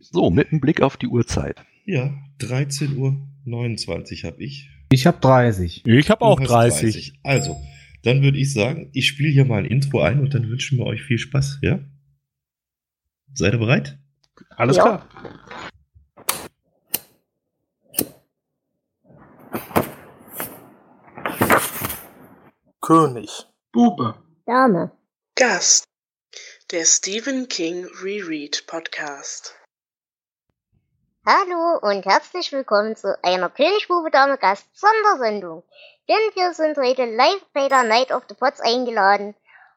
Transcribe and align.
So, 0.00 0.30
mit 0.30 0.50
einem 0.50 0.60
Blick 0.60 0.80
auf 0.80 0.96
die 0.96 1.08
Uhrzeit. 1.08 1.64
Ja, 1.84 2.14
13.29 2.40 2.96
Uhr 2.96 4.30
habe 4.30 4.42
ich. 4.42 4.70
Ich 4.90 5.06
habe 5.06 5.18
30. 5.20 5.84
Ich 5.86 6.10
habe 6.10 6.22
auch 6.22 6.40
30. 6.40 6.94
30. 6.94 7.20
Also, 7.22 7.56
dann 8.02 8.22
würde 8.22 8.38
ich 8.38 8.52
sagen, 8.52 8.90
ich 8.92 9.06
spiele 9.08 9.30
hier 9.30 9.44
mal 9.44 9.58
ein 9.58 9.64
Intro 9.64 10.00
ein 10.00 10.20
und 10.20 10.34
dann 10.34 10.48
wünschen 10.48 10.78
wir 10.78 10.86
euch 10.86 11.02
viel 11.02 11.18
Spaß, 11.18 11.58
ja? 11.62 11.80
Seid 13.34 13.52
ihr 13.52 13.58
bereit? 13.58 13.98
Alles 14.56 14.76
ja. 14.76 14.82
klar. 14.82 15.08
König. 22.80 23.46
Bube. 23.72 24.14
Dame. 24.46 24.92
Gast. 25.34 25.84
Der 26.70 26.86
Stephen 26.86 27.48
King 27.48 27.86
Reread 28.02 28.64
Podcast. 28.66 29.57
Hallo 31.30 31.78
und 31.82 32.06
herzlich 32.06 32.52
willkommen 32.52 32.96
zu 32.96 33.14
einer 33.22 33.50
König, 33.50 33.86
Bube, 33.86 34.10
Dame, 34.10 34.38
Gast 34.38 34.66
Sondersendung. 34.72 35.62
Denn 36.08 36.16
wir 36.32 36.54
sind 36.54 36.78
heute 36.78 37.04
live 37.04 37.44
bei 37.52 37.68
der 37.68 37.82
Night 37.82 38.12
of 38.12 38.22
the 38.30 38.34
Pots 38.34 38.62
eingeladen 38.62 39.34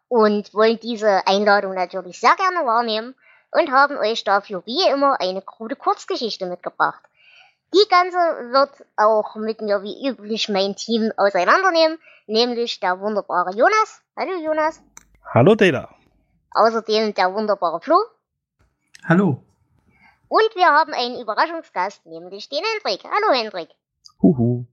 und 0.08 0.54
wollen 0.54 0.80
diese 0.80 1.28
Einladung 1.28 1.74
natürlich 1.74 2.22
sehr 2.22 2.38
gerne 2.38 2.66
wahrnehmen 2.66 3.16
und 3.52 3.70
haben 3.70 3.98
euch 3.98 4.24
dafür 4.24 4.66
wie 4.66 4.88
immer 4.90 5.20
eine 5.20 5.42
krude 5.42 5.76
Kurzgeschichte 5.76 6.46
mitgebracht. 6.46 7.04
Die 7.74 7.90
ganze 7.90 8.16
wird 8.54 8.88
auch 8.96 9.36
mit 9.36 9.60
mir 9.60 9.84
wie 9.84 10.08
üblich 10.08 10.48
mein 10.48 10.78
Team 10.78 11.12
auseinandernehmen, 11.18 12.00
nämlich 12.28 12.80
der 12.80 13.02
wunderbare 13.02 13.52
Jonas. 13.52 14.02
Hallo 14.16 14.38
Jonas. 14.42 14.82
Hallo 15.34 15.56
Data. 15.56 15.90
Außerdem 16.52 17.14
der 17.14 17.34
wunderbare 17.34 17.82
Flo. 17.82 17.98
Hallo. 19.04 19.44
Und 20.32 20.56
wir 20.56 20.68
haben 20.68 20.94
einen 20.94 21.20
Überraschungsgast, 21.20 22.06
nämlich 22.06 22.48
den 22.48 22.64
Hendrik. 22.64 23.04
Hallo 23.04 23.38
Hendrik. 23.38 23.68
Huhu. 24.22 24.66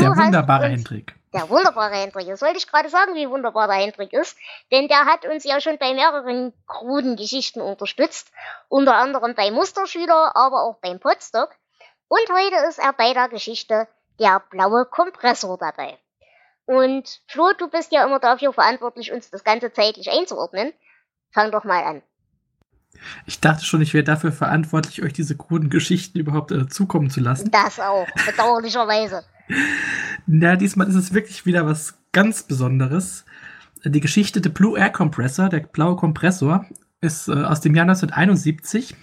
Der 0.00 0.16
wunderbare 0.16 0.68
Hendrik. 0.68 1.14
Der 1.34 1.50
wunderbare 1.50 1.96
Hendrik. 1.96 2.28
Das 2.28 2.40
wollte 2.40 2.56
ich 2.56 2.66
gerade 2.66 2.88
sagen, 2.88 3.14
wie 3.14 3.28
wunderbar 3.28 3.66
der 3.66 3.76
Hendrik 3.76 4.14
ist. 4.14 4.38
Denn 4.72 4.88
der 4.88 5.04
hat 5.04 5.26
uns 5.26 5.44
ja 5.44 5.60
schon 5.60 5.76
bei 5.76 5.92
mehreren 5.92 6.54
kruden 6.66 7.16
Geschichten 7.16 7.60
unterstützt. 7.60 8.32
Unter 8.68 8.96
anderem 8.96 9.34
bei 9.34 9.50
Musterschüler, 9.50 10.34
aber 10.34 10.62
auch 10.62 10.78
beim 10.78 10.98
Podstock. 10.98 11.50
Und 12.08 12.26
heute 12.32 12.66
ist 12.66 12.78
er 12.78 12.94
bei 12.94 13.12
der 13.12 13.28
Geschichte 13.28 13.86
Der 14.18 14.40
blaue 14.48 14.86
Kompressor 14.86 15.58
dabei. 15.58 15.98
Und 16.64 17.20
Flo, 17.28 17.52
du 17.52 17.68
bist 17.68 17.92
ja 17.92 18.02
immer 18.02 18.18
dafür 18.18 18.54
verantwortlich, 18.54 19.12
uns 19.12 19.28
das 19.28 19.44
Ganze 19.44 19.74
zeitlich 19.74 20.10
einzuordnen. 20.10 20.72
Fang 21.32 21.50
doch 21.50 21.64
mal 21.64 21.84
an. 21.84 22.02
Ich 23.26 23.40
dachte 23.40 23.64
schon, 23.64 23.80
ich 23.80 23.94
wäre 23.94 24.04
dafür 24.04 24.32
verantwortlich, 24.32 25.02
euch 25.02 25.12
diese 25.12 25.36
kruden 25.36 25.70
Geschichten 25.70 26.18
überhaupt 26.18 26.52
äh, 26.52 26.68
zukommen 26.68 27.10
zu 27.10 27.20
lassen. 27.20 27.50
Das 27.50 27.80
auch, 27.80 28.06
bedauerlicherweise. 28.26 29.24
Na, 30.26 30.56
diesmal 30.56 30.88
ist 30.88 30.94
es 30.94 31.14
wirklich 31.14 31.46
wieder 31.46 31.66
was 31.66 31.98
ganz 32.12 32.42
Besonderes. 32.42 33.24
Die 33.84 34.00
Geschichte 34.00 34.40
The 34.42 34.48
Blue 34.48 34.78
Air 34.78 34.90
Compressor, 34.90 35.48
der 35.48 35.60
blaue 35.60 35.96
Kompressor, 35.96 36.66
ist 37.00 37.28
äh, 37.28 37.32
aus 37.32 37.60
dem 37.60 37.74
Jahr 37.74 37.84
1971 37.84 38.96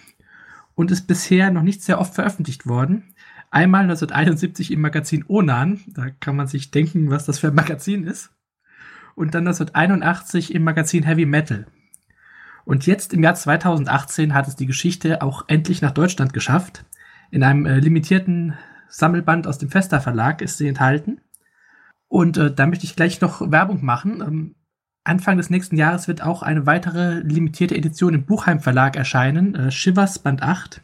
und 0.74 0.92
ist 0.92 1.06
bisher 1.06 1.52
noch 1.52 1.62
nicht 1.62 1.84
sehr 1.84 2.00
oft 2.00 2.16
veröffentlicht 2.16 2.66
worden. 2.66 3.14
Einmal 3.52 3.84
1971 3.84 4.72
im 4.72 4.82
Magazin 4.82 5.26
Onan, 5.28 5.82
da 5.88 6.10
kann 6.10 6.36
man 6.36 6.48
sich 6.48 6.72
denken, 6.72 7.12
was 7.12 7.26
das 7.26 7.40
für 7.40 7.50
ein 7.50 7.56
Magazin 7.56 8.06
ist. 8.06 8.32
Und 9.14 9.36
dann 9.36 9.46
1981 9.46 10.56
im 10.56 10.64
Magazin 10.64 11.04
Heavy 11.04 11.26
Metal. 11.26 11.68
Und 12.66 12.86
jetzt 12.86 13.14
im 13.14 13.24
Jahr 13.24 13.36
2018 13.36 14.34
hat 14.34 14.48
es 14.48 14.56
die 14.56 14.66
Geschichte 14.66 15.22
auch 15.22 15.46
endlich 15.48 15.82
nach 15.82 15.92
Deutschland 15.92 16.34
geschafft. 16.34 16.86
In 17.32 17.44
einem 17.44 17.66
äh, 17.66 17.80
limitierten 17.80 18.56
Sammelband 18.88 19.48
aus 19.48 19.58
dem 19.58 19.70
Festa 19.70 20.00
Verlag 20.00 20.42
ist 20.42 20.58
sie 20.58 20.68
enthalten. 20.68 21.22
Und 22.08 22.38
äh, 22.38 22.54
da 22.54 22.68
möchte 22.68 22.86
ich 22.86 22.96
gleich 22.96 23.22
noch 23.22 23.52
Werbung 23.52 23.84
machen. 23.84 24.22
Ähm, 24.22 24.56
Anfang 25.04 25.38
des 25.38 25.50
nächsten 25.50 25.78
Jahres 25.78 26.08
wird 26.08 26.22
auch 26.22 26.44
eine 26.44 26.66
weitere 26.66 27.22
limitierte 27.22 27.76
Edition 27.76 28.14
im 28.14 28.26
Buchheim 28.26 28.60
Verlag 28.60 28.96
erscheinen, 28.96 29.56
äh, 29.56 29.72
Shivers 29.72 30.20
Band 30.20 30.44
8. 30.44 30.82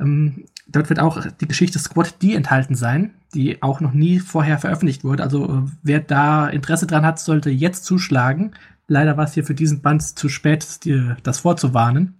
Ähm, 0.00 0.46
dort 0.66 0.88
wird 0.88 1.00
auch 1.00 1.26
die 1.40 1.48
Geschichte 1.48 1.78
Squad 1.78 2.22
D 2.22 2.34
enthalten 2.34 2.74
sein, 2.74 3.14
die 3.34 3.62
auch 3.62 3.80
noch 3.80 3.92
nie 3.92 4.18
vorher 4.18 4.58
veröffentlicht 4.58 5.04
wurde. 5.04 5.22
Also 5.22 5.44
äh, 5.44 5.62
wer 5.82 6.00
da 6.00 6.48
Interesse 6.48 6.86
dran 6.86 7.04
hat, 7.04 7.18
sollte 7.18 7.50
jetzt 7.50 7.84
zuschlagen. 7.84 8.52
Leider 8.90 9.16
war 9.16 9.22
es 9.22 9.34
hier 9.34 9.44
für 9.44 9.54
diesen 9.54 9.82
Band 9.82 10.02
zu 10.02 10.28
spät, 10.28 10.84
die, 10.84 11.14
das 11.22 11.38
vorzuwarnen. 11.38 12.18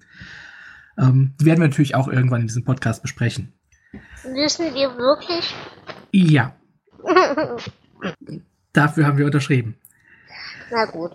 Ähm, 0.97 1.35
die 1.41 1.45
werden 1.45 1.59
wir 1.59 1.67
natürlich 1.67 1.97
auch 1.97 2.07
irgendwann 2.07 2.43
in 2.43 2.47
diesem 2.47 2.63
Podcast 2.63 3.03
besprechen. 3.03 3.53
Wissen 4.23 4.73
wir 4.73 4.97
wirklich? 4.97 5.53
Ja. 6.13 6.55
Dafür 8.73 9.05
haben 9.05 9.19
wir 9.19 9.27
unterschrieben. 9.27 9.75
Na 10.71 10.85
gut. 10.85 11.11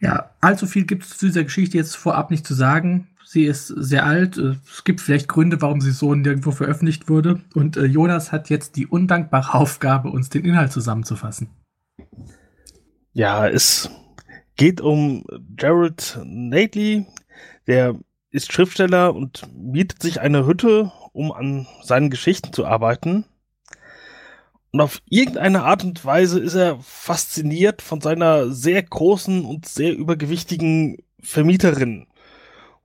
Ja, 0.00 0.30
allzu 0.40 0.66
viel 0.66 0.86
gibt 0.86 1.04
es 1.04 1.18
zu 1.18 1.26
dieser 1.26 1.44
Geschichte 1.44 1.76
jetzt 1.76 1.94
vorab 1.94 2.30
nicht 2.30 2.46
zu 2.46 2.54
sagen. 2.54 3.08
Sie 3.26 3.44
ist 3.44 3.66
sehr 3.66 4.06
alt. 4.06 4.38
Es 4.38 4.84
gibt 4.84 5.02
vielleicht 5.02 5.28
Gründe, 5.28 5.60
warum 5.60 5.82
sie 5.82 5.90
so 5.90 6.14
nirgendwo 6.14 6.50
veröffentlicht 6.50 7.10
wurde. 7.10 7.42
Und 7.52 7.76
äh, 7.76 7.84
Jonas 7.84 8.32
hat 8.32 8.48
jetzt 8.48 8.76
die 8.76 8.86
undankbare 8.86 9.52
Aufgabe, 9.58 10.08
uns 10.08 10.30
den 10.30 10.46
Inhalt 10.46 10.72
zusammenzufassen. 10.72 11.50
Ja, 13.12 13.46
es 13.46 13.90
geht 14.56 14.80
um 14.80 15.24
Jared 15.58 16.18
Nately. 16.24 17.06
Der 17.66 17.96
ist 18.30 18.52
Schriftsteller 18.52 19.14
und 19.14 19.42
mietet 19.54 20.02
sich 20.02 20.20
eine 20.20 20.46
Hütte, 20.46 20.92
um 21.12 21.32
an 21.32 21.66
seinen 21.82 22.10
Geschichten 22.10 22.52
zu 22.52 22.66
arbeiten. 22.66 23.24
Und 24.72 24.80
auf 24.80 25.00
irgendeine 25.08 25.62
Art 25.62 25.84
und 25.84 26.04
Weise 26.04 26.38
ist 26.38 26.54
er 26.54 26.78
fasziniert 26.80 27.80
von 27.80 28.00
seiner 28.00 28.50
sehr 28.50 28.82
großen 28.82 29.44
und 29.44 29.66
sehr 29.66 29.94
übergewichtigen 29.96 30.98
Vermieterin 31.20 32.06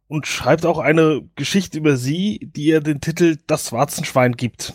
und 0.07 0.27
schreibt 0.27 0.65
auch 0.65 0.79
eine 0.79 1.21
Geschichte 1.35 1.77
über 1.77 1.97
sie, 1.97 2.39
die 2.55 2.65
ihr 2.65 2.81
den 2.81 3.01
Titel 3.01 3.37
Das 3.47 3.71
Warzenschwein 3.71 4.33
gibt. 4.33 4.73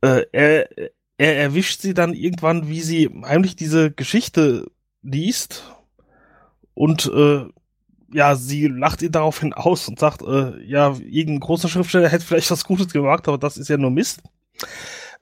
Äh, 0.00 0.24
er, 0.32 0.68
er 1.16 1.36
erwischt 1.36 1.80
sie 1.80 1.94
dann 1.94 2.14
irgendwann, 2.14 2.68
wie 2.68 2.80
sie 2.80 3.10
heimlich 3.24 3.56
diese 3.56 3.90
Geschichte 3.90 4.70
liest 5.10 5.64
und 6.74 7.06
äh, 7.06 7.46
ja, 8.12 8.36
sie 8.36 8.68
lacht 8.68 9.02
ihn 9.02 9.12
daraufhin 9.12 9.52
aus 9.52 9.88
und 9.88 9.98
sagt, 9.98 10.22
äh, 10.22 10.62
ja, 10.64 10.96
irgendein 10.98 11.40
großer 11.40 11.68
Schriftsteller 11.68 12.08
hätte 12.08 12.24
vielleicht 12.24 12.50
was 12.50 12.64
Gutes 12.64 12.92
gemacht, 12.92 13.28
aber 13.28 13.38
das 13.38 13.56
ist 13.56 13.68
ja 13.68 13.76
nur 13.76 13.90
Mist. 13.90 14.22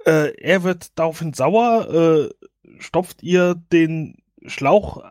Äh, 0.04 0.32
er 0.40 0.62
wird 0.62 0.98
daraufhin 0.98 1.32
sauer, 1.32 1.90
äh, 1.92 2.46
stopft 2.78 3.22
ihr 3.22 3.56
den 3.72 4.18
Schlauch 4.46 5.02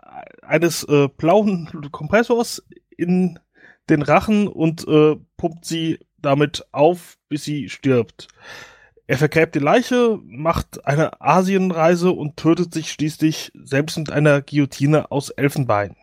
eines 0.42 0.84
äh, 0.84 1.10
blauen 1.10 1.90
Kompressors 1.92 2.64
in 2.96 3.40
den 3.90 4.02
Rachen 4.02 4.48
und 4.48 4.88
äh, 4.88 5.16
pumpt 5.38 5.66
sie 5.66 6.00
damit 6.18 6.66
auf, 6.72 7.18
bis 7.28 7.44
sie 7.44 7.70
stirbt. 7.70 8.28
Er 9.08 9.18
vergräbt 9.18 9.54
die 9.56 9.60
Leiche, 9.60 10.20
macht 10.24 10.86
eine 10.86 11.22
Asienreise 11.22 12.12
und 12.12 12.38
tötet 12.38 12.74
sich 12.74 12.92
schließlich 12.92 13.52
selbst 13.54 13.98
mit 13.98 14.10
einer 14.10 14.42
Guillotine 14.42 15.12
aus 15.12 15.30
Elfenbein. 15.30 15.96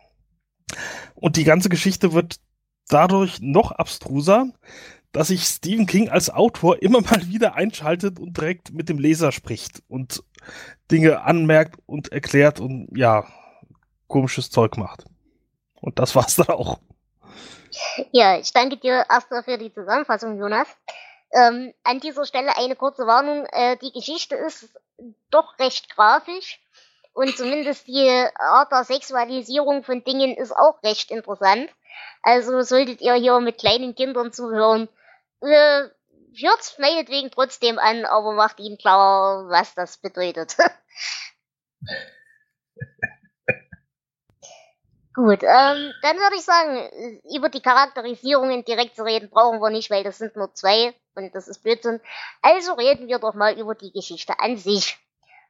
Und 1.15 1.35
die 1.35 1.43
ganze 1.43 1.69
Geschichte 1.69 2.13
wird 2.13 2.39
dadurch 2.87 3.41
noch 3.41 3.71
abstruser, 3.71 4.47
dass 5.11 5.27
sich 5.27 5.43
Stephen 5.43 5.85
King 5.85 6.09
als 6.09 6.29
Autor 6.29 6.81
immer 6.81 7.01
mal 7.01 7.27
wieder 7.27 7.55
einschaltet 7.55 8.19
und 8.19 8.37
direkt 8.37 8.73
mit 8.73 8.89
dem 8.89 8.99
Leser 8.99 9.31
spricht 9.31 9.83
und 9.87 10.23
Dinge 10.89 11.23
anmerkt 11.23 11.79
und 11.85 12.11
erklärt 12.11 12.59
und 12.59 12.87
ja, 12.95 13.25
komisches 14.07 14.49
Zeug 14.49 14.77
macht. 14.77 15.05
Und 15.81 15.99
das 15.99 16.15
war's 16.15 16.35
dann 16.35 16.47
auch. 16.47 16.79
Ja, 18.11 18.37
ich 18.37 18.53
danke 18.53 18.77
dir 18.77 19.05
erstmal 19.09 19.43
für 19.43 19.57
die 19.57 19.73
Zusammenfassung, 19.73 20.37
Jonas. 20.37 20.67
Ähm, 21.33 21.73
an 21.83 21.99
dieser 21.99 22.25
Stelle 22.25 22.55
eine 22.57 22.75
kurze 22.75 23.07
Warnung. 23.07 23.45
Äh, 23.47 23.77
die 23.77 23.91
Geschichte 23.91 24.35
ist 24.35 24.69
doch 25.31 25.57
recht 25.57 25.89
grafisch 25.95 26.61
und 27.13 27.35
zumindest 27.35 27.87
die 27.87 28.27
Art 28.35 28.71
der 28.71 28.83
Sexualisierung 28.83 29.83
von 29.83 30.03
Dingen 30.03 30.37
ist 30.37 30.51
auch 30.51 30.81
recht 30.83 31.09
interessant. 31.09 31.71
Also 32.21 32.61
solltet 32.61 33.01
ihr 33.01 33.15
hier 33.15 33.39
mit 33.39 33.57
kleinen 33.57 33.95
Kindern 33.95 34.31
zuhören, 34.31 34.89
äh, 35.41 35.87
hört's 36.35 36.77
meinetwegen 36.77 37.31
trotzdem 37.31 37.79
an, 37.79 38.05
aber 38.05 38.33
macht 38.33 38.59
ihnen 38.59 38.77
klar, 38.77 39.49
was 39.49 39.73
das 39.73 39.97
bedeutet. 39.97 40.55
Gut, 45.15 45.43
ähm, 45.43 45.93
dann 46.01 46.17
würde 46.17 46.35
ich 46.35 46.43
sagen, 46.43 47.21
über 47.35 47.49
die 47.49 47.61
Charakterisierungen 47.61 48.65
direkt 48.65 48.95
zu 48.95 49.03
reden 49.03 49.29
brauchen 49.29 49.59
wir 49.59 49.69
nicht, 49.69 49.91
weil 49.91 50.03
das 50.03 50.17
sind 50.17 50.35
nur 50.35 50.55
zwei 50.55 50.95
und 51.15 51.33
das 51.33 51.47
ist 51.47 51.63
Blödsinn. 51.63 51.99
Also 52.41 52.73
reden 52.73 53.07
wir 53.07 53.19
doch 53.19 53.33
mal 53.33 53.57
über 53.59 53.75
die 53.75 53.91
Geschichte 53.91 54.39
an 54.39 54.57
sich. 54.57 54.97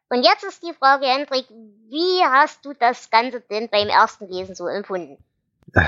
Und 0.10 0.24
jetzt 0.24 0.44
ist 0.44 0.62
die 0.62 0.74
Frage, 0.74 1.06
Hendrik, 1.06 1.46
wie 1.50 2.24
hast 2.24 2.64
du 2.66 2.74
das 2.74 3.10
Ganze 3.10 3.42
denn 3.42 3.70
beim 3.70 3.88
ersten 3.88 4.28
Lesen 4.28 4.56
so 4.56 4.68
empfunden? 4.68 5.24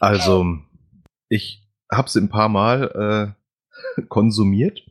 Also, 0.00 0.44
ich 1.28 1.62
habe 1.92 2.10
sie 2.10 2.18
ein 2.18 2.28
paar 2.28 2.48
Mal 2.48 3.36
äh, 3.96 4.02
konsumiert. 4.08 4.82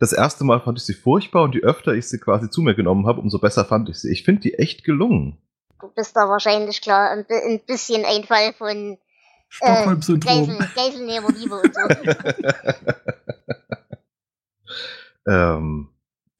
Das 0.00 0.12
erste 0.12 0.42
Mal 0.42 0.60
fand 0.60 0.78
ich 0.78 0.84
sie 0.84 0.94
furchtbar 0.94 1.42
und 1.42 1.54
je 1.54 1.60
öfter 1.60 1.92
ich 1.92 2.08
sie 2.08 2.18
quasi 2.18 2.50
zu 2.50 2.62
mir 2.62 2.74
genommen 2.74 3.06
habe, 3.06 3.20
umso 3.20 3.38
besser 3.38 3.64
fand 3.64 3.88
ich 3.88 4.00
sie. 4.00 4.10
Ich 4.10 4.24
finde 4.24 4.40
die 4.40 4.54
echt 4.54 4.82
gelungen. 4.82 5.38
Du 5.80 5.88
bist 5.94 6.16
da 6.16 6.28
wahrscheinlich 6.28 6.80
klar 6.80 7.10
ein, 7.10 7.24
ein 7.28 7.60
bisschen 7.66 8.04
ein 8.04 8.24
Fall 8.24 8.52
von 8.52 8.94
äh, 8.94 8.96
Stockholm-Syndrom. 9.48 10.46
Geisel, 10.46 10.68
Geiselnehmerliebe 10.74 11.54
und 11.54 11.74
so. 11.74 11.80
ähm, 15.28 15.90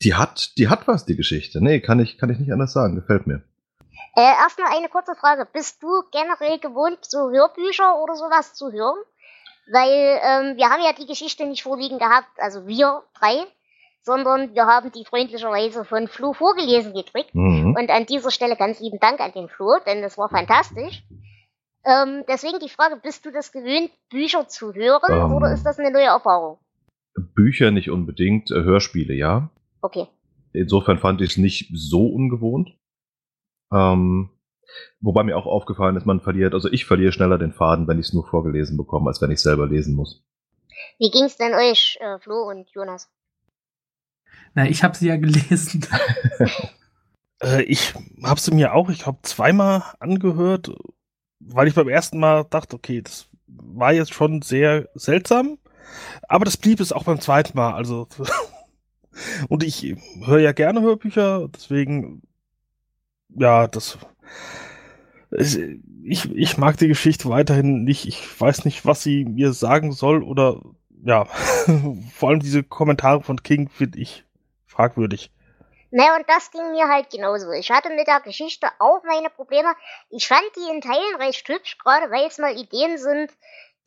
die 0.02 0.14
hat, 0.14 0.56
die 0.58 0.69
hat 0.69 0.87
was, 0.87 1.05
die 1.05 1.17
Geschichte. 1.17 1.62
Nee, 1.62 1.81
kann 1.81 2.00
ich, 2.00 2.19
kann 2.19 2.31
ich 2.31 2.38
nicht 2.38 2.52
anders 2.52 2.73
sagen. 2.73 2.94
Gefällt 2.94 3.26
mir. 3.26 3.43
Äh, 4.17 4.23
erstmal 4.23 4.76
eine 4.76 4.88
kurze 4.88 5.14
Frage. 5.14 5.46
Bist 5.52 5.82
du 5.82 5.88
generell 6.12 6.58
gewohnt, 6.58 6.99
so 7.02 7.31
Hörbücher 7.31 8.00
oder 8.02 8.14
sowas 8.14 8.55
zu 8.55 8.73
hören? 8.73 8.99
Weil 9.70 10.20
ähm, 10.23 10.56
wir 10.56 10.70
haben 10.70 10.82
ja 10.82 10.93
die 10.93 11.06
Geschichte 11.06 11.46
nicht 11.46 11.62
vorliegen 11.62 11.99
gehabt, 11.99 12.29
also 12.38 12.67
wir 12.67 13.02
drei, 13.19 13.44
sondern 14.02 14.55
wir 14.55 14.67
haben 14.67 14.91
die 14.93 15.05
freundlicherweise 15.05 15.84
von 15.84 16.08
Flo 16.08 16.32
vorgelesen 16.32 16.94
gekriegt. 16.94 17.34
Mhm. 17.34 17.76
Und 17.79 17.91
an 17.91 18.06
dieser 18.06 18.31
Stelle 18.31 18.56
ganz 18.56 18.81
lieben 18.81 18.99
Dank 18.99 19.20
an 19.20 19.32
den 19.32 19.49
Flo, 19.49 19.79
denn 19.84 20.00
das 20.00 20.17
war 20.17 20.31
fantastisch. 20.31 21.02
Ähm, 21.84 22.25
deswegen 22.26 22.58
die 22.61 22.70
Frage, 22.70 22.96
bist 22.96 23.26
du 23.26 23.31
das 23.31 23.52
gewöhnt, 23.52 23.91
Bücher 24.08 24.49
zu 24.49 24.73
hören 24.75 25.12
Ähm. 25.12 25.34
oder 25.34 25.52
ist 25.52 25.64
das 25.64 25.79
eine 25.79 25.91
neue 25.91 26.06
Erfahrung? 26.06 26.58
Bücher 27.20 27.70
nicht 27.70 27.91
unbedingt, 27.91 28.50
äh, 28.50 28.62
Hörspiele, 28.62 29.15
ja. 29.15 29.50
Okay. 29.81 30.06
Insofern 30.53 30.99
fand 30.99 31.20
ich 31.20 31.31
es 31.32 31.37
nicht 31.37 31.70
so 31.73 32.06
ungewohnt. 32.06 32.76
Ähm, 33.73 34.31
wobei 35.00 35.23
mir 35.23 35.37
auch 35.37 35.47
aufgefallen 35.47 35.97
ist, 35.97 36.06
man 36.06 36.20
verliert, 36.20 36.55
also 36.55 36.70
ich 36.70 36.85
verliere 36.85 37.12
schneller 37.12 37.38
den 37.38 37.53
Faden, 37.53 37.87
wenn 37.87 37.99
ich 37.99 38.06
es 38.06 38.12
nur 38.12 38.26
vorgelesen 38.26 38.76
bekomme, 38.76 39.09
als 39.09 39.20
wenn 39.20 39.31
ich 39.31 39.41
selber 39.41 39.67
lesen 39.67 39.94
muss. 39.94 40.25
Wie 40.99 41.11
ging's 41.11 41.37
denn 41.37 41.55
euch, 41.55 41.99
äh, 42.00 42.19
Flo 42.19 42.49
und 42.49 42.69
Jonas? 42.70 43.11
Na, 44.55 44.69
ich 44.69 44.82
habe 44.82 44.97
sie 44.97 45.09
ja 45.09 45.17
gelesen. 45.17 45.87
Äh, 47.41 47.62
ich 47.62 47.94
habe 48.25 48.41
sie 48.41 48.53
mir 48.53 48.75
auch, 48.75 48.91
ich 48.91 48.99
glaube, 48.99 49.20
zweimal 49.23 49.85
angehört, 50.00 50.73
weil 51.38 51.69
ich 51.69 51.75
beim 51.75 51.88
ersten 51.88 52.19
Mal 52.19 52.44
dachte, 52.44 52.75
okay, 52.75 53.00
das 53.00 53.29
war 53.47 53.93
jetzt 53.93 54.12
schon 54.12 54.43
sehr 54.43 54.88
seltsam. 54.94 55.59
Aber 56.29 56.44
das 56.44 56.56
blieb 56.56 56.81
es 56.81 56.93
auch 56.93 57.05
beim 57.05 57.20
zweiten 57.20 57.56
Mal. 57.56 57.75
Also 57.75 58.08
und 59.49 59.62
ich 59.62 59.96
höre 60.25 60.40
ja 60.40 60.52
gerne 60.52 60.81
Hörbücher, 60.81 61.49
deswegen 61.55 62.23
ja, 63.31 63.67
das 63.67 63.99
ich, 65.31 66.31
ich 66.35 66.56
mag 66.56 66.79
die 66.79 66.88
Geschichte 66.88 67.29
weiterhin 67.29 67.85
nicht. 67.85 68.06
Ich 68.06 68.40
weiß 68.40 68.64
nicht, 68.64 68.87
was 68.87 69.02
sie 69.02 69.25
mir 69.25 69.52
sagen 69.52 69.93
soll 69.93 70.23
oder 70.23 70.61
ja, 71.05 71.25
vor 72.14 72.31
allem 72.31 72.41
diese 72.41 72.62
Kommentare 72.62 73.23
von 73.23 73.43
King 73.43 73.69
finde 73.69 73.99
ich 73.99 74.25
fragwürdig. 74.67 75.31
Ne, 75.91 76.05
und 76.19 76.29
das 76.29 76.50
ging 76.50 76.70
mir 76.73 76.87
halt 76.88 77.11
genauso. 77.11 77.50
Ich 77.52 77.70
hatte 77.70 77.88
mit 77.91 78.06
der 78.06 78.20
Geschichte 78.20 78.67
auch 78.79 79.02
meine 79.05 79.31
Probleme. 79.31 79.69
Ich 80.11 80.29
fand 80.29 80.44
die 80.56 80.70
in 80.70 80.82
Teilen 80.82 81.17
recht 81.19 81.49
hübsch, 81.49 81.79
gerade 81.79 82.11
weil 82.11 82.26
es 82.26 82.38
mal 82.38 82.55
Ideen 82.55 82.99
sind, 82.99 83.32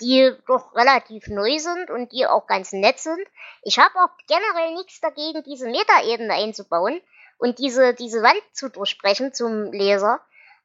die 0.02 0.34
doch 0.48 0.76
relativ 0.76 1.28
neu 1.28 1.58
sind 1.60 1.90
und 1.90 2.12
die 2.12 2.26
auch 2.26 2.48
ganz 2.48 2.74
nett 2.74 3.00
sind. 3.00 3.26
Ich 3.64 3.80
habe 3.80 3.96
auch 4.00 4.10
generell 4.28 4.74
nichts 4.74 5.00
dagegen, 5.00 5.44
diese 5.44 5.68
Metaebene 5.68 6.34
einzubauen 6.34 7.02
und 7.38 7.60
diese, 7.60 7.94
diese 7.94 8.22
Wand 8.22 8.42
zu 8.54 8.70
durchbrechen 8.70 9.34
zum 9.34 9.72
Leser. 9.72 10.20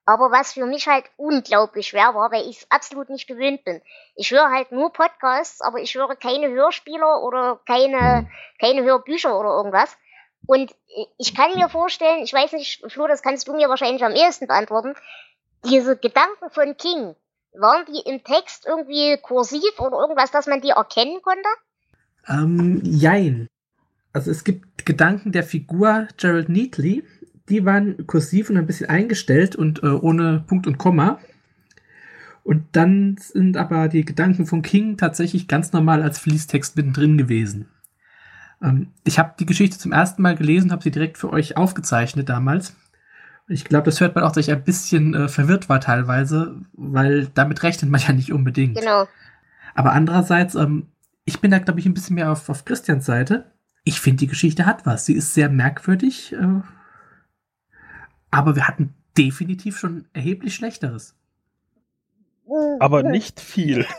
Aber 0.05 0.31
was 0.31 0.53
für 0.53 0.67
mich 0.67 0.87
halt 0.87 1.05
unglaublich 1.17 1.89
schwer 1.89 2.15
war, 2.15 2.31
weil 2.31 2.49
ich 2.49 2.59
es 2.59 2.71
absolut 2.71 3.11
nicht 3.11 3.27
gewöhnt 3.27 3.65
bin. 3.65 3.83
Ich 4.15 4.31
höre 4.31 4.51
halt 4.51 4.71
nur 4.71 4.93
Podcasts, 4.93 5.61
aber 5.61 5.81
ich 5.81 5.95
höre 5.95 6.15
keine 6.15 6.49
Hörspieler 6.49 7.23
oder 7.23 7.61
keine, 7.67 8.31
keine 8.61 8.85
Hörbücher 8.85 9.39
oder 9.39 9.51
irgendwas. 9.51 9.97
Und 10.47 10.75
ich 11.19 11.35
kann 11.35 11.55
mir 11.57 11.69
vorstellen, 11.69 12.23
ich 12.23 12.33
weiß 12.33 12.53
nicht, 12.53 12.85
Flo, 12.93 13.09
das 13.09 13.23
kannst 13.23 13.49
du 13.49 13.55
mir 13.55 13.69
wahrscheinlich 13.69 14.05
am 14.05 14.15
ehesten 14.15 14.47
beantworten, 14.47 14.95
diese 15.65 15.97
Gedanken 15.97 16.51
von 16.51 16.77
King, 16.77 17.17
waren 17.55 17.85
die 17.87 18.09
im 18.09 18.23
Text 18.23 18.67
irgendwie 18.67 19.19
kursiv 19.23 19.79
oder 19.79 19.99
irgendwas, 19.99 20.31
dass 20.31 20.47
man 20.47 20.61
die 20.61 20.71
erkennen 20.71 21.21
konnte? 21.23 21.49
Ähm, 22.29 22.81
jein. 22.85 23.49
Also 24.13 24.31
es 24.31 24.45
gibt 24.45 24.87
Gedanken 24.87 25.33
der 25.33 25.45
Figur 25.45 26.09
Gerald 26.17 26.49
Neatley, 26.49 27.05
die 27.49 27.65
waren 27.65 28.07
kursiv 28.07 28.51
und 28.51 28.57
ein 28.57 28.67
bisschen 28.67 28.89
eingestellt 28.89 29.57
und 29.57 29.83
äh, 29.83 29.89
ohne 29.89 30.45
Punkt 30.47 30.67
und 30.67 30.79
Komma. 30.79 31.21
Und 32.43 32.65
dann 32.73 33.17
sind 33.19 33.57
aber 33.57 33.89
die 33.89 34.05
Gedanken 34.05 34.47
von 34.47 34.63
King 34.63 34.97
tatsächlich 34.97 35.49
ganz 35.49 35.73
normal 35.73 36.03
als 36.03 36.19
Fließtext 36.19 36.77
mittendrin 36.77 37.19
gewesen. 37.19 37.69
Ähm, 38.63 38.93
ich 39.05 39.19
habe 39.19 39.35
die 39.39 39.47
Geschichte 39.47 39.79
zum 39.79 39.93
ersten 39.93 40.23
Mal 40.23 40.37
gelesen, 40.37 40.73
habe 40.73 40.83
sie 40.83 40.91
direkt 40.91 41.19
für 41.19 41.33
euch 41.33 41.57
aufgezeichnet 41.57 42.29
damals. 42.29 42.75
Ich 43.49 43.65
glaube, 43.65 43.85
das 43.85 44.01
hört 44.01 44.15
man 44.15 44.25
auch, 44.25 44.33
dass 44.33 44.49
ich 44.49 44.53
ein 44.53 44.65
bisschen 44.65 45.15
äh, 45.15 45.29
verwirrt 45.29 45.69
war 45.69 45.81
teilweise, 45.81 46.61
weil 46.93 47.27
damit 47.29 47.63
rechnet 47.63 47.91
man 47.91 48.01
ja 48.01 48.13
nicht 48.13 48.33
unbedingt. 48.33 48.79
Genau. 48.79 49.07
Aber 49.75 49.93
andererseits, 49.93 50.55
ähm, 50.55 50.89
ich 51.25 51.41
bin 51.41 51.51
da, 51.51 51.59
glaube 51.59 51.81
ich, 51.81 51.87
ein 51.87 51.95
bisschen 51.95 52.17
mehr 52.17 52.33
auf, 52.33 52.49
auf 52.49 52.65
Christians 52.65 53.05
Seite. 53.05 53.51
Ich 53.85 54.01
finde, 54.01 54.21
die 54.21 54.27
Geschichte 54.27 54.67
hat 54.67 54.87
was. 54.87 55.07
Sie 55.07 55.15
ist 55.15 55.35
sehr 55.35 55.49
merkwürdig, 55.49 56.33
äh, 56.33 56.61
aber 58.31 58.57
wir 58.57 58.67
hatten 58.67 58.95
definitiv 59.17 59.79
schon 59.79 60.07
erheblich 60.13 60.55
Schlechteres. 60.55 61.15
Aber 62.81 63.03
nicht 63.03 63.41
viel. 63.41 63.87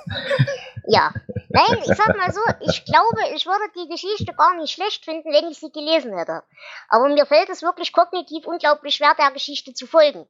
Ja. 0.88 1.14
Nein, 1.50 1.80
ich 1.80 1.96
sag 1.98 2.16
mal 2.16 2.32
so, 2.32 2.40
ich 2.62 2.86
glaube, 2.86 3.20
ich 3.36 3.46
würde 3.46 3.72
die 3.76 3.90
Geschichte 3.90 4.34
gar 4.34 4.56
nicht 4.56 4.72
schlecht 4.72 5.04
finden, 5.04 5.34
wenn 5.34 5.52
ich 5.52 5.60
sie 5.60 5.72
gelesen 5.72 6.18
hätte. 6.18 6.44
Aber 6.88 7.10
mir 7.10 7.26
fällt 7.26 7.50
es 7.50 7.62
wirklich 7.62 7.92
kognitiv 7.92 8.46
unglaublich 8.46 8.96
schwer, 8.96 9.14
der 9.18 9.32
Geschichte 9.32 9.74
zu 9.74 9.86
folgen. 9.86 10.26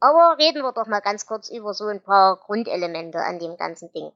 Aber 0.00 0.36
reden 0.38 0.62
wir 0.62 0.72
doch 0.72 0.86
mal 0.86 1.00
ganz 1.00 1.26
kurz 1.26 1.50
über 1.50 1.74
so 1.74 1.86
ein 1.86 2.00
paar 2.00 2.36
Grundelemente 2.36 3.18
an 3.18 3.38
dem 3.38 3.56
ganzen 3.56 3.92
Ding. 3.92 4.12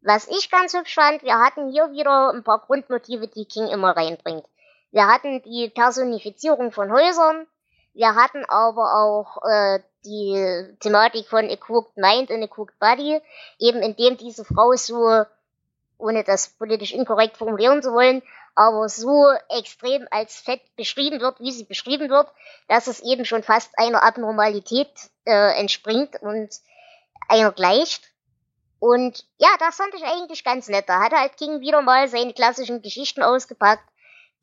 Was 0.00 0.28
ich 0.28 0.50
ganz 0.50 0.74
hübsch 0.74 0.94
fand, 0.94 1.22
wir 1.22 1.38
hatten 1.38 1.70
hier 1.70 1.90
wieder 1.90 2.30
ein 2.32 2.44
paar 2.44 2.60
Grundmotive, 2.60 3.26
die 3.26 3.46
King 3.46 3.68
immer 3.68 3.96
reinbringt. 3.96 4.44
Wir 4.90 5.06
hatten 5.06 5.42
die 5.42 5.70
Personifizierung 5.70 6.70
von 6.70 6.92
Häusern, 6.92 7.46
wir 7.94 8.14
hatten 8.14 8.44
aber 8.44 8.94
auch 8.94 9.42
äh, 9.48 9.80
die 10.04 10.76
Thematik 10.80 11.26
von 11.26 11.48
A 11.48 11.56
Cooked 11.68 11.96
Mind 11.96 12.30
und 12.30 12.42
A 12.42 12.46
Cooked 12.46 12.78
Body, 12.78 13.20
eben 13.58 13.80
indem 13.82 14.16
diese 14.16 14.44
Frau 14.44 14.72
so, 14.74 15.24
ohne 15.98 16.22
das 16.22 16.48
politisch 16.48 16.92
inkorrekt 16.92 17.36
formulieren 17.36 17.82
zu 17.82 17.92
wollen, 17.92 18.22
aber 18.54 18.88
so 18.88 19.32
extrem 19.48 20.06
als 20.10 20.36
fett 20.36 20.60
beschrieben 20.76 21.20
wird, 21.20 21.40
wie 21.40 21.52
sie 21.52 21.64
beschrieben 21.64 22.08
wird, 22.08 22.28
dass 22.68 22.86
es 22.86 23.00
eben 23.00 23.24
schon 23.24 23.42
fast 23.42 23.76
einer 23.78 24.02
Abnormalität 24.02 24.90
äh, 25.24 25.58
entspringt 25.58 26.20
und 26.22 26.48
einer 27.28 27.52
gleicht. 27.52 28.04
Und 28.78 29.24
ja, 29.38 29.48
das 29.58 29.76
fand 29.76 29.94
ich 29.94 30.04
eigentlich 30.04 30.44
ganz 30.44 30.68
nett. 30.68 30.88
Da 30.88 31.00
hat 31.00 31.12
halt 31.12 31.36
King 31.36 31.60
wieder 31.60 31.82
mal 31.82 32.08
seine 32.08 32.32
klassischen 32.32 32.82
Geschichten 32.82 33.22
ausgepackt, 33.22 33.88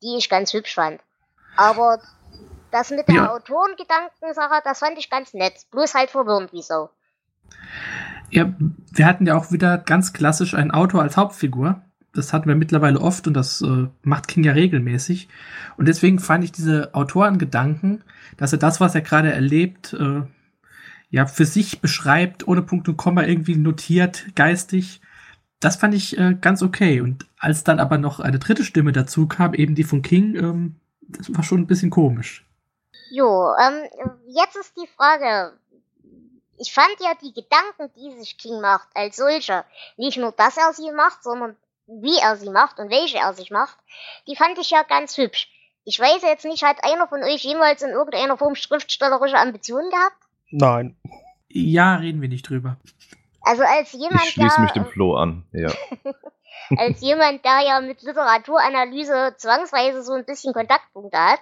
die 0.02 0.16
ich 0.16 0.28
ganz 0.28 0.52
hübsch 0.52 0.74
fand. 0.74 1.00
Aber 1.56 2.00
das 2.70 2.90
mit 2.90 3.06
der 3.08 3.14
Ja. 3.14 3.32
Autorengedankensache, 3.32 4.60
das 4.64 4.78
fand 4.78 4.98
ich 4.98 5.10
ganz 5.10 5.32
nett. 5.32 5.54
Bloß 5.70 5.94
halt 5.94 6.10
verwirrend 6.10 6.52
wie 6.52 6.62
so. 6.62 6.90
Ja, 8.30 8.50
wir 8.58 9.06
hatten 9.06 9.26
ja 9.26 9.36
auch 9.36 9.52
wieder 9.52 9.78
ganz 9.78 10.12
klassisch 10.12 10.54
einen 10.54 10.70
Autor 10.70 11.02
als 11.02 11.16
Hauptfigur. 11.16 11.82
Das 12.14 12.32
hatten 12.32 12.48
wir 12.48 12.54
mittlerweile 12.54 13.00
oft 13.00 13.26
und 13.26 13.34
das 13.34 13.62
äh, 13.62 13.88
macht 14.02 14.28
King 14.28 14.44
ja 14.44 14.52
regelmäßig. 14.52 15.28
Und 15.76 15.86
deswegen 15.88 16.18
fand 16.18 16.44
ich 16.44 16.52
diese 16.52 16.94
Autorengedanken, 16.94 18.04
dass 18.36 18.52
er 18.52 18.58
das, 18.58 18.80
was 18.80 18.94
er 18.94 19.00
gerade 19.00 19.32
erlebt, 19.32 19.94
äh, 19.94 20.22
ja, 21.10 21.26
für 21.26 21.46
sich 21.46 21.80
beschreibt, 21.80 22.46
ohne 22.48 22.62
Punkt 22.62 22.88
und 22.88 22.96
Komma 22.96 23.24
irgendwie 23.24 23.56
notiert, 23.56 24.26
geistig. 24.34 25.00
Das 25.60 25.76
fand 25.76 25.94
ich 25.94 26.18
äh, 26.18 26.36
ganz 26.38 26.62
okay. 26.62 27.00
Und 27.00 27.26
als 27.38 27.64
dann 27.64 27.80
aber 27.80 27.98
noch 27.98 28.20
eine 28.20 28.38
dritte 28.38 28.64
Stimme 28.64 28.92
dazu 28.92 29.26
kam, 29.26 29.54
eben 29.54 29.74
die 29.74 29.84
von 29.84 30.02
King, 30.02 30.34
ähm, 30.36 30.76
das 31.00 31.34
war 31.34 31.42
schon 31.42 31.60
ein 31.60 31.66
bisschen 31.66 31.90
komisch. 31.90 32.44
Jo, 33.10 33.52
ähm, 33.60 33.84
jetzt 34.26 34.56
ist 34.56 34.74
die 34.76 34.88
Frage. 34.96 35.52
Ich 36.58 36.72
fand 36.72 36.94
ja 37.00 37.12
die 37.20 37.32
Gedanken, 37.32 37.90
die 37.96 38.18
sich 38.18 38.38
King 38.38 38.60
macht, 38.60 38.88
als 38.94 39.16
solcher, 39.16 39.64
nicht 39.96 40.18
nur, 40.18 40.32
dass 40.32 40.56
er 40.56 40.72
sie 40.72 40.90
macht, 40.92 41.22
sondern 41.22 41.56
wie 42.00 42.18
er 42.18 42.36
sie 42.36 42.50
macht 42.50 42.78
und 42.78 42.90
welche 42.90 43.18
er 43.18 43.34
sich 43.34 43.50
macht, 43.50 43.76
die 44.26 44.36
fand 44.36 44.58
ich 44.58 44.70
ja 44.70 44.82
ganz 44.82 45.16
hübsch. 45.16 45.48
Ich 45.84 45.98
weiß 45.98 46.22
jetzt 46.22 46.44
nicht, 46.44 46.62
hat 46.62 46.84
einer 46.84 47.08
von 47.08 47.22
euch 47.22 47.42
jemals 47.42 47.82
in 47.82 47.90
irgendeiner 47.90 48.36
Form 48.36 48.54
schriftstellerische 48.54 49.36
Ambitionen 49.36 49.90
gehabt? 49.90 50.16
Nein. 50.50 50.96
Ja, 51.48 51.96
reden 51.96 52.22
wir 52.22 52.28
nicht 52.28 52.48
drüber. 52.48 52.76
Also 53.40 53.64
als 53.64 53.92
jemand, 53.92 54.22
Ich 54.22 54.30
schließe 54.30 54.60
mich 54.60 54.72
der, 54.72 54.84
dem 54.84 54.92
Flo 54.92 55.16
an. 55.16 55.44
Ja. 55.52 55.72
als 56.76 57.00
jemand, 57.00 57.44
der 57.44 57.60
ja 57.66 57.80
mit 57.80 58.02
Literaturanalyse 58.02 59.34
zwangsweise 59.36 60.02
so 60.02 60.12
ein 60.12 60.24
bisschen 60.24 60.52
Kontaktpunkte 60.52 61.18
hat, 61.18 61.40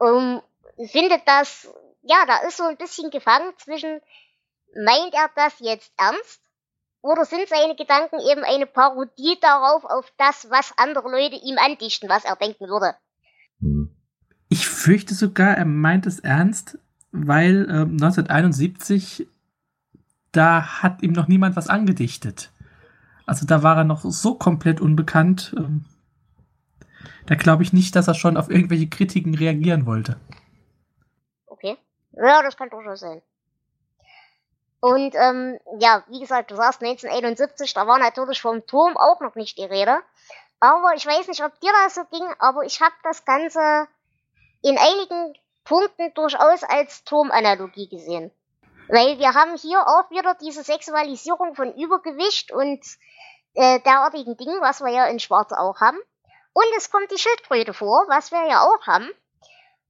ähm, 0.00 0.42
findet 0.88 1.22
das, 1.26 1.72
ja, 2.02 2.26
da 2.26 2.46
ist 2.46 2.58
so 2.58 2.64
ein 2.64 2.76
bisschen 2.76 3.10
gefangen 3.10 3.52
zwischen, 3.56 4.00
meint 4.84 5.14
er 5.14 5.30
das 5.34 5.54
jetzt 5.60 5.92
ernst? 5.96 6.41
Oder 7.02 7.24
sind 7.24 7.48
seine 7.48 7.74
Gedanken 7.74 8.20
eben 8.30 8.44
eine 8.44 8.66
Parodie 8.66 9.36
darauf, 9.40 9.84
auf 9.84 10.12
das, 10.18 10.48
was 10.50 10.72
andere 10.76 11.10
Leute 11.10 11.34
ihm 11.34 11.58
andichten, 11.58 12.08
was 12.08 12.24
er 12.24 12.36
denken 12.36 12.68
würde? 12.68 12.94
Hm. 13.60 13.90
Ich 14.48 14.68
fürchte 14.68 15.14
sogar, 15.14 15.56
er 15.56 15.64
meint 15.64 16.06
es 16.06 16.20
ernst, 16.20 16.78
weil 17.10 17.64
äh, 17.68 17.82
1971 17.82 19.26
da 20.30 20.82
hat 20.82 21.02
ihm 21.02 21.12
noch 21.12 21.28
niemand 21.28 21.56
was 21.56 21.68
angedichtet. 21.68 22.50
Also 23.26 23.46
da 23.46 23.62
war 23.62 23.76
er 23.76 23.84
noch 23.84 24.02
so 24.02 24.34
komplett 24.34 24.80
unbekannt. 24.80 25.54
Ähm, 25.56 25.84
da 27.26 27.34
glaube 27.34 27.62
ich 27.62 27.72
nicht, 27.72 27.94
dass 27.94 28.08
er 28.08 28.14
schon 28.14 28.36
auf 28.36 28.50
irgendwelche 28.50 28.88
Kritiken 28.88 29.34
reagieren 29.34 29.86
wollte. 29.86 30.16
Okay. 31.46 31.76
Ja, 32.12 32.42
das 32.42 32.56
kann 32.56 32.70
durchaus 32.70 33.00
sein. 33.00 33.22
Und 34.82 35.14
ähm, 35.14 35.60
ja, 35.78 36.02
wie 36.08 36.18
gesagt, 36.18 36.50
du 36.50 36.56
sagst 36.56 36.82
1971, 36.82 37.72
da 37.72 37.86
war 37.86 38.00
natürlich 38.00 38.42
vom 38.42 38.66
Turm 38.66 38.96
auch 38.96 39.20
noch 39.20 39.36
nicht 39.36 39.56
die 39.56 39.64
Rede. 39.64 40.02
Aber 40.58 40.94
ich 40.96 41.06
weiß 41.06 41.28
nicht, 41.28 41.44
ob 41.44 41.58
dir 41.60 41.70
das 41.84 41.94
so 41.94 42.02
ging, 42.10 42.26
aber 42.40 42.64
ich 42.64 42.80
habe 42.80 42.94
das 43.04 43.24
Ganze 43.24 43.86
in 44.60 44.76
einigen 44.76 45.34
Punkten 45.62 46.12
durchaus 46.14 46.64
als 46.64 47.04
Turmanalogie 47.04 47.88
gesehen. 47.88 48.32
Weil 48.88 49.20
wir 49.20 49.34
haben 49.34 49.56
hier 49.56 49.86
auch 49.86 50.10
wieder 50.10 50.34
diese 50.34 50.64
Sexualisierung 50.64 51.54
von 51.54 51.72
Übergewicht 51.76 52.50
und 52.50 52.84
äh, 53.54 53.78
derartigen 53.82 54.36
Dingen, 54.36 54.60
was 54.62 54.80
wir 54.80 54.90
ja 54.90 55.06
in 55.06 55.20
Schwarz 55.20 55.52
auch 55.52 55.80
haben. 55.80 55.98
Und 56.54 56.66
es 56.76 56.90
kommt 56.90 57.08
die 57.12 57.18
Schildkröte 57.18 57.72
vor, 57.72 58.06
was 58.08 58.32
wir 58.32 58.44
ja 58.48 58.62
auch 58.62 58.84
haben. 58.84 59.08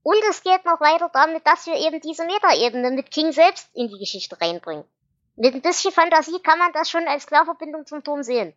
Und 0.02 0.16
es 0.30 0.42
geht 0.42 0.64
noch 0.64 0.80
weiter 0.80 1.11
damit, 1.12 1.47
dass 1.47 1.66
wir 1.66 1.75
eben 1.75 2.00
diese 2.00 2.25
Metaebene 2.26 2.90
mit 2.90 3.11
King 3.11 3.32
selbst 3.32 3.68
in 3.75 3.88
die 3.88 3.99
Geschichte 3.99 4.40
reinbringen. 4.40 4.85
Mit 5.37 5.54
ein 5.54 5.62
bisschen 5.62 5.92
Fantasie 5.92 6.40
kann 6.42 6.59
man 6.59 6.73
das 6.73 6.90
schon 6.90 7.04
als 7.06 7.26
Querverbindung 7.26 7.87
zum 7.87 8.02
Turm 8.02 8.23
sehen. 8.23 8.52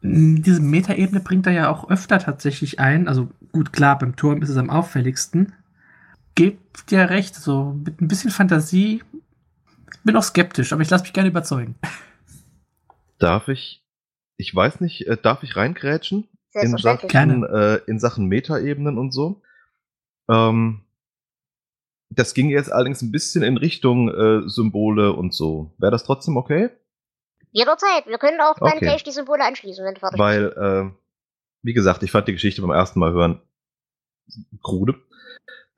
Mm, 0.00 0.42
diese 0.42 0.60
Metaebene 0.60 1.20
bringt 1.20 1.46
er 1.46 1.52
ja 1.52 1.70
auch 1.70 1.90
öfter 1.90 2.18
tatsächlich 2.18 2.80
ein. 2.80 3.06
Also 3.06 3.28
gut, 3.52 3.72
klar, 3.72 3.98
beim 3.98 4.16
Turm 4.16 4.42
ist 4.42 4.48
es 4.48 4.56
am 4.56 4.70
auffälligsten. 4.70 5.52
Gebt 6.34 6.90
ja 6.90 7.04
recht, 7.04 7.34
so 7.34 7.76
mit 7.84 8.00
ein 8.00 8.08
bisschen 8.08 8.30
Fantasie. 8.30 9.02
Bin 10.04 10.16
auch 10.16 10.22
skeptisch, 10.22 10.72
aber 10.72 10.82
ich 10.82 10.90
lasse 10.90 11.04
mich 11.04 11.12
gerne 11.12 11.28
überzeugen. 11.28 11.74
Darf 13.18 13.48
ich, 13.48 13.84
ich 14.36 14.54
weiß 14.54 14.80
nicht, 14.80 15.06
äh, 15.06 15.16
darf 15.20 15.42
ich 15.42 15.56
reingrätschen? 15.56 16.28
In 16.54 16.76
Sachen, 16.78 17.44
äh, 17.44 17.76
in 17.86 17.98
Sachen 17.98 18.26
Metaebenen 18.26 18.96
und 18.96 19.12
so? 19.12 19.42
Ähm, 20.30 20.82
das 22.10 22.34
ging 22.34 22.48
jetzt 22.48 22.72
allerdings 22.72 23.02
ein 23.02 23.12
bisschen 23.12 23.42
in 23.42 23.56
Richtung 23.56 24.08
äh, 24.08 24.48
Symbole 24.48 25.12
und 25.12 25.34
so. 25.34 25.74
Wäre 25.78 25.92
das 25.92 26.04
trotzdem 26.04 26.36
okay? 26.36 26.70
Jederzeit. 27.50 28.06
Wir 28.06 28.18
können 28.18 28.40
auch 28.40 28.58
dann 28.58 28.68
okay. 28.68 28.80
gleich 28.80 29.04
die 29.04 29.12
Symbole 29.12 29.44
anschließen, 29.44 29.84
wenn 29.84 29.96
fertig 29.96 30.18
Weil, 30.18 30.52
äh, 30.52 30.90
wie 31.62 31.72
gesagt, 31.72 32.02
ich 32.02 32.10
fand 32.10 32.28
die 32.28 32.32
Geschichte 32.32 32.62
beim 32.62 32.70
ersten 32.70 32.98
Mal 32.98 33.12
hören 33.12 33.40
krude. 34.62 34.94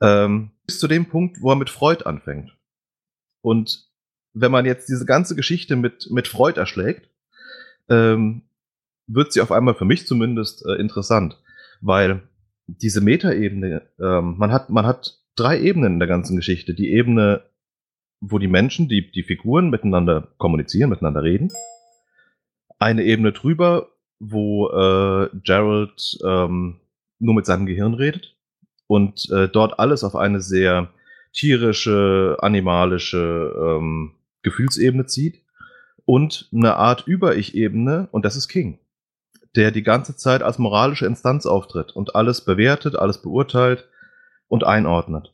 Ähm, 0.01 0.51
bis 0.65 0.79
zu 0.79 0.87
dem 0.87 1.07
Punkt, 1.07 1.41
wo 1.41 1.51
er 1.51 1.55
mit 1.55 1.69
Freud 1.69 2.05
anfängt. 2.05 2.55
Und 3.41 3.89
wenn 4.33 4.51
man 4.51 4.65
jetzt 4.65 4.89
diese 4.89 5.05
ganze 5.05 5.35
Geschichte 5.35 5.75
mit, 5.75 6.09
mit 6.11 6.27
Freud 6.27 6.59
erschlägt, 6.59 7.09
ähm, 7.89 8.43
wird 9.07 9.33
sie 9.33 9.41
auf 9.41 9.51
einmal 9.51 9.75
für 9.75 9.85
mich 9.85 10.07
zumindest 10.07 10.65
äh, 10.65 10.73
interessant. 10.75 11.37
Weil 11.81 12.23
diese 12.79 13.01
Metaebene, 13.01 13.83
ähm, 13.99 14.35
man 14.37 14.51
hat, 14.51 14.69
man 14.69 14.85
hat 14.85 15.19
drei 15.35 15.59
Ebenen 15.59 15.93
in 15.93 15.99
der 15.99 16.07
ganzen 16.07 16.35
Geschichte. 16.35 16.73
Die 16.73 16.91
Ebene, 16.91 17.43
wo 18.19 18.37
die 18.37 18.47
Menschen, 18.47 18.87
die, 18.87 19.11
die 19.11 19.23
Figuren 19.23 19.69
miteinander 19.69 20.27
kommunizieren, 20.37 20.89
miteinander 20.89 21.23
reden. 21.23 21.49
Eine 22.79 23.03
Ebene 23.03 23.31
drüber, 23.31 23.89
wo 24.19 24.69
äh, 24.69 25.29
Gerald 25.43 26.17
ähm, 26.25 26.79
nur 27.19 27.35
mit 27.35 27.45
seinem 27.45 27.65
Gehirn 27.65 27.93
redet 27.93 28.35
und 28.87 29.29
äh, 29.31 29.47
dort 29.47 29.79
alles 29.79 30.03
auf 30.03 30.15
eine 30.15 30.41
sehr 30.41 30.91
tierische, 31.33 32.37
animalische 32.39 33.53
ähm, 33.57 34.15
Gefühlsebene 34.43 35.05
zieht 35.05 35.43
und 36.05 36.49
eine 36.53 36.75
Art 36.75 37.07
Über-Ich-Ebene 37.07 38.09
und 38.11 38.25
das 38.25 38.35
ist 38.35 38.47
King 38.47 38.79
der 39.55 39.71
die 39.71 39.83
ganze 39.83 40.15
Zeit 40.15 40.43
als 40.43 40.59
moralische 40.59 41.05
Instanz 41.05 41.45
auftritt 41.45 41.91
und 41.91 42.15
alles 42.15 42.45
bewertet, 42.45 42.95
alles 42.95 43.21
beurteilt 43.21 43.87
und 44.47 44.63
einordnet. 44.63 45.33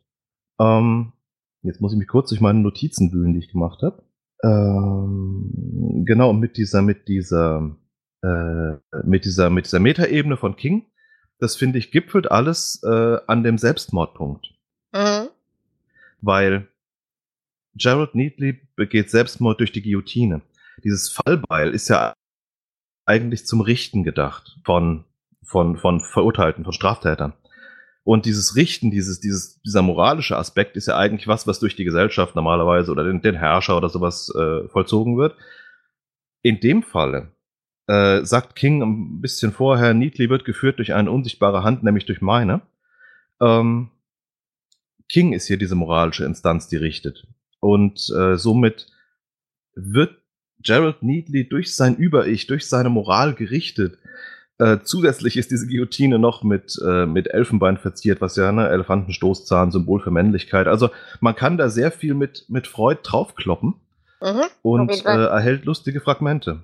Ähm, 0.60 1.14
jetzt 1.62 1.82
muss 1.82 1.94
ich 1.94 2.00
mich 2.00 2.08
kurz 2.08 2.30
durch 2.30 2.42
meine 2.42 2.60
Notizen 2.60 3.12
wühlen, 3.12 3.34
die 3.34 3.40
ich 3.40 3.52
gemacht 3.52 3.82
habe. 3.82 4.04
Ähm, 4.44 6.04
genau, 6.06 6.34
mit 6.34 6.58
dieser, 6.58 6.82
mit 6.82 7.08
dieser, 7.08 7.76
äh, 8.22 8.74
mit 9.04 9.26
dieser, 9.26 9.50
mit 9.50 9.66
dieser 9.66 9.80
Metaebene 9.80 10.38
von 10.38 10.56
King, 10.56 10.86
das 11.40 11.56
finde 11.56 11.78
ich 11.78 11.92
gipfelt 11.92 12.32
alles 12.32 12.82
äh, 12.84 13.18
an 13.28 13.44
dem 13.44 13.58
Selbstmordpunkt. 13.58 14.48
Mhm. 14.94 15.30
Weil 16.22 16.68
Gerald 17.76 18.16
Neatley 18.16 18.60
begeht 18.76 19.12
Selbstmord 19.12 19.60
durch 19.60 19.72
die 19.72 19.84
Guillotine. 19.84 20.42
Dieses 20.84 21.12
Fallbeil 21.12 21.72
ist 21.72 21.90
ja 21.90 22.14
eigentlich 23.08 23.46
zum 23.46 23.62
Richten 23.62 24.04
gedacht 24.04 24.58
von, 24.64 25.06
von, 25.44 25.78
von 25.78 26.00
Verurteilten, 26.02 26.64
von 26.64 26.74
Straftätern. 26.74 27.34
Und 28.04 28.26
dieses 28.26 28.56
Richten, 28.56 28.92
dieses, 28.92 29.20
dieses, 29.20 29.62
dieser 29.64 29.82
moralische 29.82 30.38
Aspekt 30.38 30.78
ist 30.78 30.88
ja 30.88 30.98
eigentlich 30.98 31.28
was, 31.28 31.48
was 31.48 31.60
durch 31.60 31.76
die 31.76 31.84
Gesellschaft 31.84 32.36
normalerweise 32.36 32.92
oder 32.92 33.04
den, 33.04 33.22
den 33.22 33.36
Herrscher 33.36 33.76
oder 33.76 33.90
sowas 33.90 34.34
äh, 34.34 34.68
vollzogen 34.70 35.18
wird. 35.18 35.36
In 36.42 36.60
dem 36.60 36.84
Falle 36.84 37.34
äh, 37.88 38.24
sagt 38.24 38.56
King 38.56 38.82
ein 38.82 39.22
bisschen 39.22 39.52
vorher, 39.52 39.94
Neatly 39.94 40.30
wird 40.30 40.46
geführt 40.46 40.78
durch 40.78 40.94
eine 40.94 41.12
unsichtbare 41.12 41.64
Hand, 41.64 41.84
nämlich 41.84 42.06
durch 42.06 42.22
meine. 42.22 42.62
Ähm, 43.42 43.92
King 45.10 45.34
ist 45.34 45.48
hier 45.48 45.58
diese 45.58 45.76
moralische 45.76 46.26
Instanz, 46.26 46.68
die 46.68 46.78
richtet. 46.78 47.28
Und 47.60 48.10
äh, 48.10 48.38
somit 48.38 48.88
wird 49.76 50.18
Gerald 50.68 51.02
Neatly 51.02 51.48
durch 51.48 51.76
sein 51.76 51.96
Über-Ich, 51.96 52.48
durch 52.48 52.68
seine 52.68 52.90
Moral 52.90 53.34
gerichtet. 53.34 53.98
Äh, 54.60 54.80
zusätzlich 54.84 55.38
ist 55.38 55.50
diese 55.52 55.68
Guillotine 55.68 56.20
noch 56.20 56.44
mit, 56.44 56.78
äh, 56.84 57.06
mit 57.06 57.28
Elfenbein 57.28 57.78
verziert, 57.78 58.22
was 58.22 58.36
ja, 58.36 58.52
ne, 58.52 58.68
Elefantenstoßzahn, 58.70 59.72
Symbol 59.72 60.02
für 60.02 60.12
Männlichkeit. 60.12 60.68
Also 60.68 60.90
man 61.22 61.36
kann 61.36 61.58
da 61.58 61.70
sehr 61.70 61.92
viel 61.92 62.16
mit, 62.16 62.46
mit 62.50 62.68
Freud 62.68 63.00
draufkloppen 63.04 63.76
mhm, 64.20 64.44
und 64.64 65.06
äh, 65.06 65.26
erhält 65.26 65.66
lustige 65.66 66.02
Fragmente. 66.02 66.64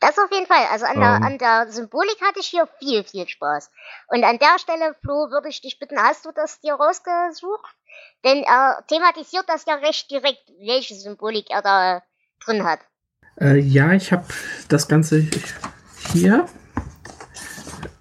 Das 0.00 0.18
auf 0.18 0.30
jeden 0.30 0.46
Fall. 0.46 0.66
Also 0.70 0.84
an 0.84 1.00
der, 1.00 1.16
ähm. 1.16 1.22
an 1.22 1.38
der 1.38 1.66
Symbolik 1.70 2.20
hatte 2.20 2.40
ich 2.40 2.46
hier 2.46 2.68
viel, 2.78 3.04
viel 3.04 3.26
Spaß. 3.26 3.70
Und 4.08 4.22
an 4.24 4.38
der 4.38 4.58
Stelle, 4.58 4.94
Flo, 5.00 5.30
würde 5.30 5.48
ich 5.48 5.62
dich 5.62 5.78
bitten, 5.78 5.98
hast 5.98 6.26
du 6.26 6.32
das 6.32 6.60
dir 6.60 6.74
rausgesucht? 6.74 7.74
Denn 8.24 8.42
er 8.42 8.84
thematisiert 8.88 9.44
das 9.48 9.64
ja 9.66 9.76
recht 9.76 10.10
direkt, 10.10 10.42
welche 10.60 10.94
Symbolik 10.94 11.50
er 11.50 11.62
da 11.62 12.02
drin 12.44 12.64
hat. 12.64 12.80
Äh, 13.40 13.58
ja, 13.58 13.92
ich 13.92 14.12
habe 14.12 14.24
das 14.68 14.88
Ganze 14.88 15.26
hier. 16.12 16.46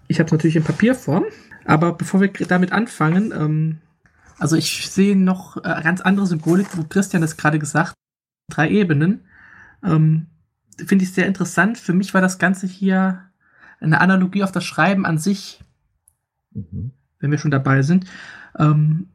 Ich 0.08 0.20
habe 0.20 0.28
es 0.28 0.32
natürlich 0.32 0.56
in 0.56 0.64
Papierform. 0.64 1.26
Aber 1.66 1.94
bevor 1.94 2.22
wir 2.22 2.32
damit 2.32 2.72
anfangen, 2.72 3.32
ähm, 3.32 3.78
also 4.38 4.56
ich 4.56 4.90
sehe 4.90 5.16
noch 5.16 5.58
äh, 5.58 5.82
ganz 5.84 6.02
andere 6.02 6.28
Symbolik, 6.28 6.78
wo 6.78 6.84
Christian 6.84 7.22
das 7.22 7.38
gerade 7.38 7.60
gesagt 7.60 7.94
drei 8.50 8.70
Ebenen. 8.70 9.22
Ähm, 9.84 10.28
Finde 10.86 11.06
ich 11.06 11.14
sehr 11.14 11.28
interessant. 11.28 11.78
Für 11.78 11.94
mich 11.94 12.14
war 12.14 12.22
das 12.22 12.40
Ganze 12.40 12.68
hier 12.68 13.30
eine 13.80 14.02
Analogie 14.02 14.44
auf 14.44 14.52
das 14.52 14.64
Schreiben 14.64 15.06
an 15.06 15.18
sich, 15.18 15.64
mhm. 16.52 16.92
wenn 17.20 17.32
wir 17.32 17.38
schon 17.38 17.52
dabei 17.52 17.84
sind. 17.84 18.06
Ähm, 18.58 19.10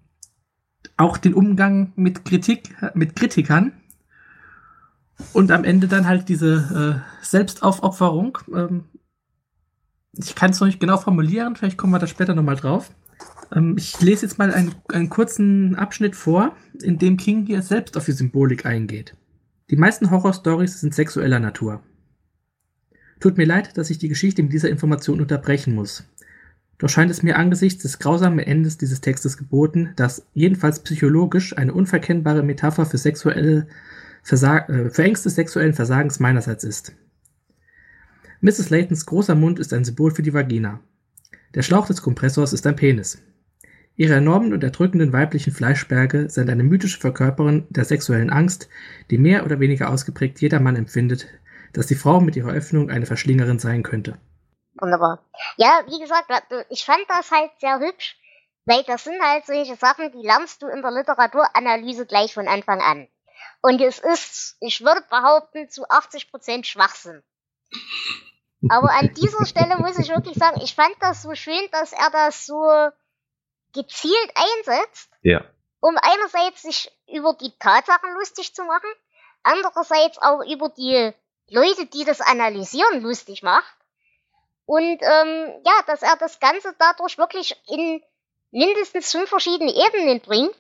auch 0.97 1.19
den 1.19 1.35
Umgang 1.35 1.93
mit 1.97 2.25
Kritik, 2.25 2.75
mit 2.95 3.17
Kritikern 3.17 3.73
und 5.33 5.51
am 5.51 5.65
Ende 5.65 5.89
dann 5.89 6.07
halt 6.07 6.29
diese 6.29 7.03
äh, 7.03 7.25
Selbstaufopferung. 7.25 8.39
Ähm, 8.55 8.85
ich 10.17 10.35
kann 10.35 10.51
es 10.51 10.61
noch 10.61 10.67
nicht 10.67 10.81
genau 10.81 10.97
formulieren, 10.97 11.57
vielleicht 11.57 11.79
kommen 11.79 11.93
wir 11.93 11.99
da 11.99 12.07
später 12.07 12.35
nochmal 12.35 12.57
drauf. 12.57 12.91
Ähm, 13.55 13.77
ich 13.77 14.01
lese 14.01 14.27
jetzt 14.27 14.39
mal 14.39 14.53
einen, 14.53 14.75
einen 14.93 15.09
kurzen 15.09 15.77
Abschnitt 15.77 16.17
vor, 16.17 16.57
in 16.83 16.99
dem 16.99 17.17
King 17.17 17.47
hier 17.47 17.63
selbst 17.63 17.97
auf 17.97 18.05
die 18.05 18.13
Symbolik 18.13 18.67
eingeht. 18.67 19.15
Die 19.71 19.77
meisten 19.77 20.11
Horrorstories 20.11 20.81
sind 20.81 20.95
sexueller 20.95 21.41
Natur. 21.41 21.83
Tut 23.21 23.37
mir 23.37 23.47
leid, 23.47 23.77
dass 23.77 23.91
ich 23.91 23.99
die 23.99 24.09
Geschichte 24.09 24.43
mit 24.43 24.53
dieser 24.53 24.71
Information 24.71 25.21
unterbrechen 25.21 25.75
muss. 25.75 26.05
Doch 26.79 26.89
scheint 26.89 27.11
es 27.11 27.25
mir 27.25 27.37
angesichts 27.37 27.83
des 27.83 27.99
grausamen 27.99 28.39
Endes 28.39 28.79
dieses 28.79 29.01
Textes 29.01 29.37
geboten, 29.37 29.93
dass 29.97 30.25
jedenfalls 30.33 30.81
psychologisch 30.81 31.57
eine 31.57 31.75
unverkennbare 31.75 32.45
Metapher 32.45 32.87
für 32.87 32.99
sexuelle 32.99 33.67
Versag 34.23 34.69
äh, 34.69 34.91
für 34.91 35.05
Ängste 35.05 35.31
sexuellen 35.31 35.75
Versagens 35.75 36.21
meinerseits 36.21 36.65
ist. 36.65 36.93
Mrs. 38.41 38.71
Laytons 38.71 39.07
großer 39.07 39.35
Mund 39.35 39.59
ist 39.59 39.73
ein 39.73 39.85
Symbol 39.85 40.13
für 40.13 40.23
die 40.23 40.35
Vagina. 40.35 40.81
Der 41.55 41.63
Schlauch 41.63 41.87
des 41.87 42.03
Kompressors 42.03 42.53
ist 42.53 42.67
ein 42.67 42.77
Penis. 42.77 43.23
Ihre 43.97 44.15
enormen 44.15 44.53
und 44.53 44.63
erdrückenden 44.63 45.13
weiblichen 45.13 45.53
Fleischberge 45.53 46.31
sind 46.31 46.49
eine 46.49 46.63
mythische 46.63 47.01
Verkörperung 47.01 47.67
der 47.69 47.85
sexuellen 47.85 48.31
Angst, 48.31 48.69
die 49.11 49.19
mehr 49.19 49.45
oder 49.45 49.59
weniger 49.59 49.91
ausgeprägt 49.91 50.41
jeder 50.41 50.61
Mann 50.61 50.77
empfindet, 50.77 51.27
dass 51.73 51.89
die 51.89 51.97
Frau 51.97 52.21
mit 52.21 52.37
ihrer 52.37 52.53
Öffnung 52.53 52.91
eine 52.91 53.07
Verschlingerin 53.07 53.59
sein 53.59 53.83
könnte. 53.83 54.19
Wunderbar. 54.81 55.25
Ja, 55.57 55.81
wie 55.87 55.99
gesagt, 56.01 56.31
ich 56.71 56.85
fand 56.85 57.05
das 57.09 57.33
halt 57.33 57.51
sehr 57.61 57.81
hübsch, 57.81 58.17
weil 58.67 58.85
das 58.87 59.03
sind 59.03 59.21
halt 59.21 59.47
solche 59.47 59.75
Sachen, 59.75 60.13
die 60.13 60.25
lernst 60.25 60.63
du 60.63 60.69
in 60.69 60.81
der 60.81 60.93
Literaturanalyse 60.93 62.07
gleich 62.07 62.33
von 62.33 62.47
Anfang 62.47 62.81
an. 62.81 63.09
Und 63.61 63.81
es 63.81 63.99
ist, 63.99 64.57
ich 64.61 64.83
würde 64.83 65.03
behaupten, 65.09 65.69
zu 65.69 65.85
80% 65.85 66.65
Schwachsinn. 66.65 67.23
Aber 68.69 68.91
an 68.93 69.15
dieser 69.15 69.47
Stelle 69.47 69.77
muss 69.79 69.99
ich 69.99 70.09
wirklich 70.09 70.37
sagen, 70.37 70.61
ich 70.63 70.75
fand 70.75 70.95
das 71.01 71.23
so 71.23 71.35
schön, 71.35 71.69
dass 71.71 71.93
er 71.93 72.11
das 72.11 72.47
so 72.47 72.91
gezielt 73.73 74.33
einsetzt. 74.35 75.11
Ja. 75.23 75.45
Um 75.81 75.97
einerseits 76.01 76.63
sich 76.63 76.91
über 77.07 77.35
die 77.35 77.57
Tatsachen 77.59 78.13
lustig 78.15 78.55
zu 78.55 78.65
machen, 78.65 78.91
andererseits 79.43 80.19
auch 80.19 80.43
über 80.43 80.69
die 80.71 81.13
Leute, 81.49 81.87
die 81.87 82.05
das 82.05 82.21
analysieren, 82.21 83.01
lustig 83.01 83.43
macht. 83.43 83.77
Und 84.67 85.01
ähm, 85.03 85.63
ja, 85.65 85.73
dass 85.87 86.03
er 86.03 86.17
das 86.17 86.41
Ganze 86.41 86.75
dadurch 86.79 87.17
wirklich 87.17 87.57
in 87.69 88.03
mindestens 88.51 89.13
fünf 89.13 89.29
verschiedene 89.29 89.73
Ebenen 89.73 90.21
bringt, 90.21 90.57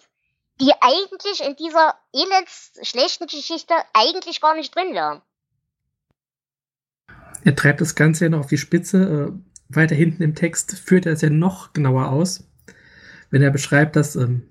die 0.61 0.73
eigentlich 0.81 1.41
in 1.47 1.57
dieser 1.57 1.95
elends 2.12 2.73
schlechten 2.83 3.27
Geschichte 3.27 3.75
eigentlich 3.93 4.41
gar 4.41 4.57
nicht 4.57 4.75
drin 4.75 4.93
wären. 4.93 5.23
Er 7.45 7.55
treibt 7.55 7.81
das 7.81 7.95
Ganze 7.95 8.25
ja 8.25 8.31
noch 8.31 8.41
auf 8.41 8.47
die 8.49 8.59
Spitze. 8.59 9.33
Äh, 9.33 9.75
weiter 9.75 9.95
hinten 9.95 10.23
im 10.23 10.35
Text 10.35 10.79
führt 10.79 11.07
er 11.07 11.12
es 11.12 11.21
ja 11.21 11.31
noch 11.31 11.73
genauer 11.73 12.09
aus, 12.09 12.49
wenn 13.31 13.43
er 13.43 13.50
beschreibt, 13.50 13.97
dass 13.97 14.17
ähm, 14.17 14.49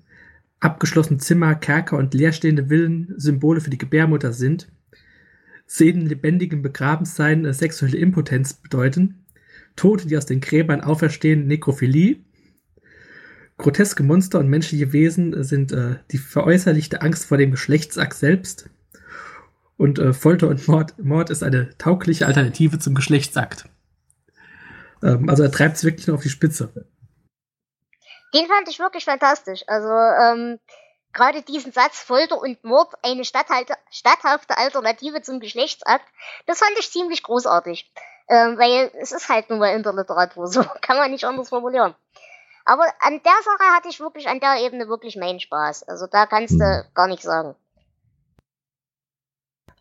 abgeschlossene 0.60 1.18
Zimmer, 1.18 1.54
Kerker 1.54 1.96
und 1.96 2.14
leerstehende 2.14 2.68
Villen 2.68 3.14
Symbole 3.16 3.60
für 3.60 3.70
die 3.70 3.78
Gebärmutter 3.78 4.32
sind, 4.32 4.68
Szenen 5.68 6.06
lebendigen 6.06 6.62
Begrabensein 6.62 7.44
äh, 7.44 7.52
sexuelle 7.52 7.98
Impotenz 7.98 8.54
bedeuten, 8.54 9.24
Tote, 9.76 10.08
die 10.08 10.16
aus 10.16 10.26
den 10.26 10.40
Gräbern 10.40 10.80
auferstehen, 10.80 11.46
Nekrophilie, 11.46 12.20
groteske 13.58 14.02
Monster 14.02 14.38
und 14.38 14.48
menschliche 14.48 14.92
Wesen 14.92 15.42
sind 15.44 15.72
äh, 15.72 15.96
die 16.10 16.18
veräußerlichte 16.18 17.02
Angst 17.02 17.26
vor 17.26 17.36
dem 17.36 17.50
Geschlechtsakt 17.50 18.14
selbst, 18.14 18.70
und 19.78 19.98
äh, 20.00 20.12
Folter 20.12 20.48
und 20.48 20.66
Mord, 20.68 20.98
Mord 20.98 21.30
ist 21.30 21.42
eine 21.42 21.76
taugliche 21.78 22.26
Alternative 22.26 22.78
zum 22.78 22.94
Geschlechtsakt. 22.94 23.64
Ähm, 25.02 25.28
also 25.30 25.44
er 25.44 25.52
treibt 25.52 25.76
es 25.76 25.84
wirklich 25.84 26.06
nur 26.08 26.16
auf 26.16 26.22
die 26.22 26.28
Spitze. 26.28 26.72
Den 28.34 28.46
fand 28.46 28.68
ich 28.68 28.80
wirklich 28.80 29.04
fantastisch. 29.04 29.62
Also 29.68 29.88
ähm, 29.88 30.58
gerade 31.12 31.42
diesen 31.42 31.72
Satz 31.72 32.00
Folter 32.00 32.40
und 32.40 32.62
Mord 32.64 32.92
eine 33.02 33.24
statthafte 33.24 34.58
Alternative 34.58 35.22
zum 35.22 35.38
Geschlechtsakt, 35.38 36.04
das 36.46 36.58
fand 36.58 36.72
ich 36.78 36.90
ziemlich 36.90 37.22
großartig. 37.22 37.90
Ähm, 38.28 38.58
weil 38.58 38.90
es 39.00 39.12
ist 39.12 39.30
halt 39.30 39.48
nun 39.48 39.60
mal 39.60 39.74
in 39.74 39.84
der 39.84 39.94
Literatur 39.94 40.48
so, 40.48 40.62
kann 40.82 40.98
man 40.98 41.12
nicht 41.12 41.24
anders 41.24 41.48
formulieren. 41.48 41.94
Aber 42.68 42.84
an 43.00 43.18
der 43.24 43.32
Sache 43.44 43.74
hatte 43.74 43.88
ich 43.88 43.98
wirklich 43.98 44.28
an 44.28 44.40
der 44.40 44.58
Ebene 44.62 44.88
wirklich 44.88 45.16
meinen 45.16 45.40
Spaß. 45.40 45.84
Also 45.84 46.06
da 46.06 46.26
kannst 46.26 46.60
du 46.60 46.84
gar 46.92 47.08
nichts 47.08 47.24
sagen. 47.24 47.54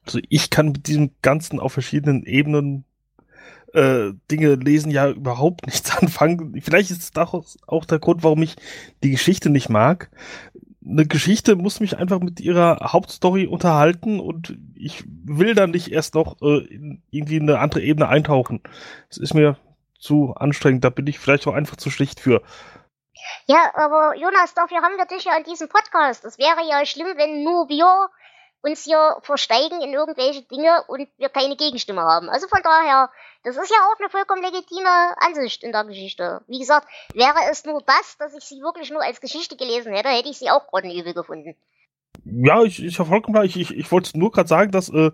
Also 0.06 0.20
ich 0.30 0.50
kann 0.50 0.68
mit 0.68 0.88
diesem 0.88 1.12
Ganzen 1.22 1.60
auf 1.60 1.74
verschiedenen 1.74 2.24
Ebenen 2.24 2.86
äh, 3.74 4.14
Dinge 4.32 4.56
lesen 4.56 4.90
ja 4.90 5.10
überhaupt 5.10 5.66
nichts 5.66 5.98
anfangen. 6.02 6.62
Vielleicht 6.62 6.90
ist 6.90 7.18
das 7.18 7.58
auch 7.68 7.84
der 7.84 8.00
Grund, 8.00 8.24
warum 8.24 8.42
ich 8.42 8.56
die 9.04 9.12
Geschichte 9.12 9.50
nicht 9.50 9.68
mag. 9.68 10.10
Eine 10.82 11.06
Geschichte 11.06 11.58
muss 11.58 11.82
mich 11.82 11.98
einfach 11.98 12.22
mit 12.22 12.40
ihrer 12.40 12.94
Hauptstory 12.94 13.48
unterhalten 13.48 14.22
und 14.22 14.58
ich 14.76 15.04
will 15.06 15.56
dann 15.56 15.72
nicht 15.72 15.92
erst 15.92 16.16
noch 16.16 16.42
äh, 16.42 16.60
in 16.68 17.02
irgendwie 17.12 17.42
eine 17.42 17.60
andere 17.60 17.82
Ebene 17.82 18.08
eintauchen. 18.08 18.62
Das 19.10 19.18
ist 19.18 19.34
mir 19.34 19.58
zu 20.00 20.36
anstrengend, 20.36 20.86
da 20.86 20.90
bin 20.90 21.08
ich 21.08 21.20
vielleicht 21.20 21.48
auch 21.48 21.54
einfach 21.54 21.76
zu 21.76 21.90
schlicht 21.90 22.22
für. 22.22 22.42
Ja, 23.46 23.72
aber 23.74 24.16
Jonas, 24.16 24.54
dafür 24.54 24.82
haben 24.82 24.98
wir 24.98 25.06
dich 25.06 25.26
ja 25.26 25.34
an 25.34 25.44
diesem 25.44 25.70
Podcast. 25.70 26.26
Es 26.26 26.38
wäre 26.38 26.68
ja 26.68 26.86
schlimm, 26.86 27.18
wenn 27.18 27.44
nur 27.44 27.70
wir 27.70 28.10
uns 28.62 28.84
hier 28.84 29.18
versteigen 29.22 29.82
in 29.82 29.94
irgendwelche 29.94 30.42
Dinge 30.44 30.84
und 30.88 31.08
wir 31.18 31.30
keine 31.30 31.56
Gegenstimme 31.56 32.02
haben. 32.02 32.30
Also 32.30 32.48
von 32.48 32.62
daher, 32.64 33.10
das 33.44 33.56
ist 33.56 33.70
ja 33.70 33.78
auch 33.78 34.00
eine 34.00 34.10
vollkommen 34.10 34.42
legitime 34.42 35.16
Ansicht 35.18 35.64
in 35.64 35.72
der 35.72 35.86
Geschichte. 35.86 36.42
Wie 36.48 36.60
gesagt, 36.60 36.88
wäre 37.14 37.50
es 37.50 37.66
nur 37.66 37.82
das, 37.82 38.18
dass 38.18 38.36
ich 38.36 38.44
sie 38.44 38.62
wirklich 38.62 38.90
nur 38.92 39.04
als 39.04 39.22
Geschichte 39.22 39.56
gelesen 39.56 39.94
hätte, 39.94 40.10
hätte 40.10 40.30
ich 40.30 40.40
sie 40.40 40.50
auch 40.50 40.68
grottenübel 40.68 41.14
gefunden. 41.14 41.56
Ja, 42.26 42.64
ich, 42.64 42.84
ich 42.84 42.98
vollkommen. 42.98 43.44
Ich, 43.46 43.56
ich, 43.56 43.72
ich 43.76 43.92
wollte 43.92 44.18
nur 44.18 44.32
gerade 44.32 44.50
sagen, 44.50 44.72
dass 44.72 44.90
äh, 44.90 45.12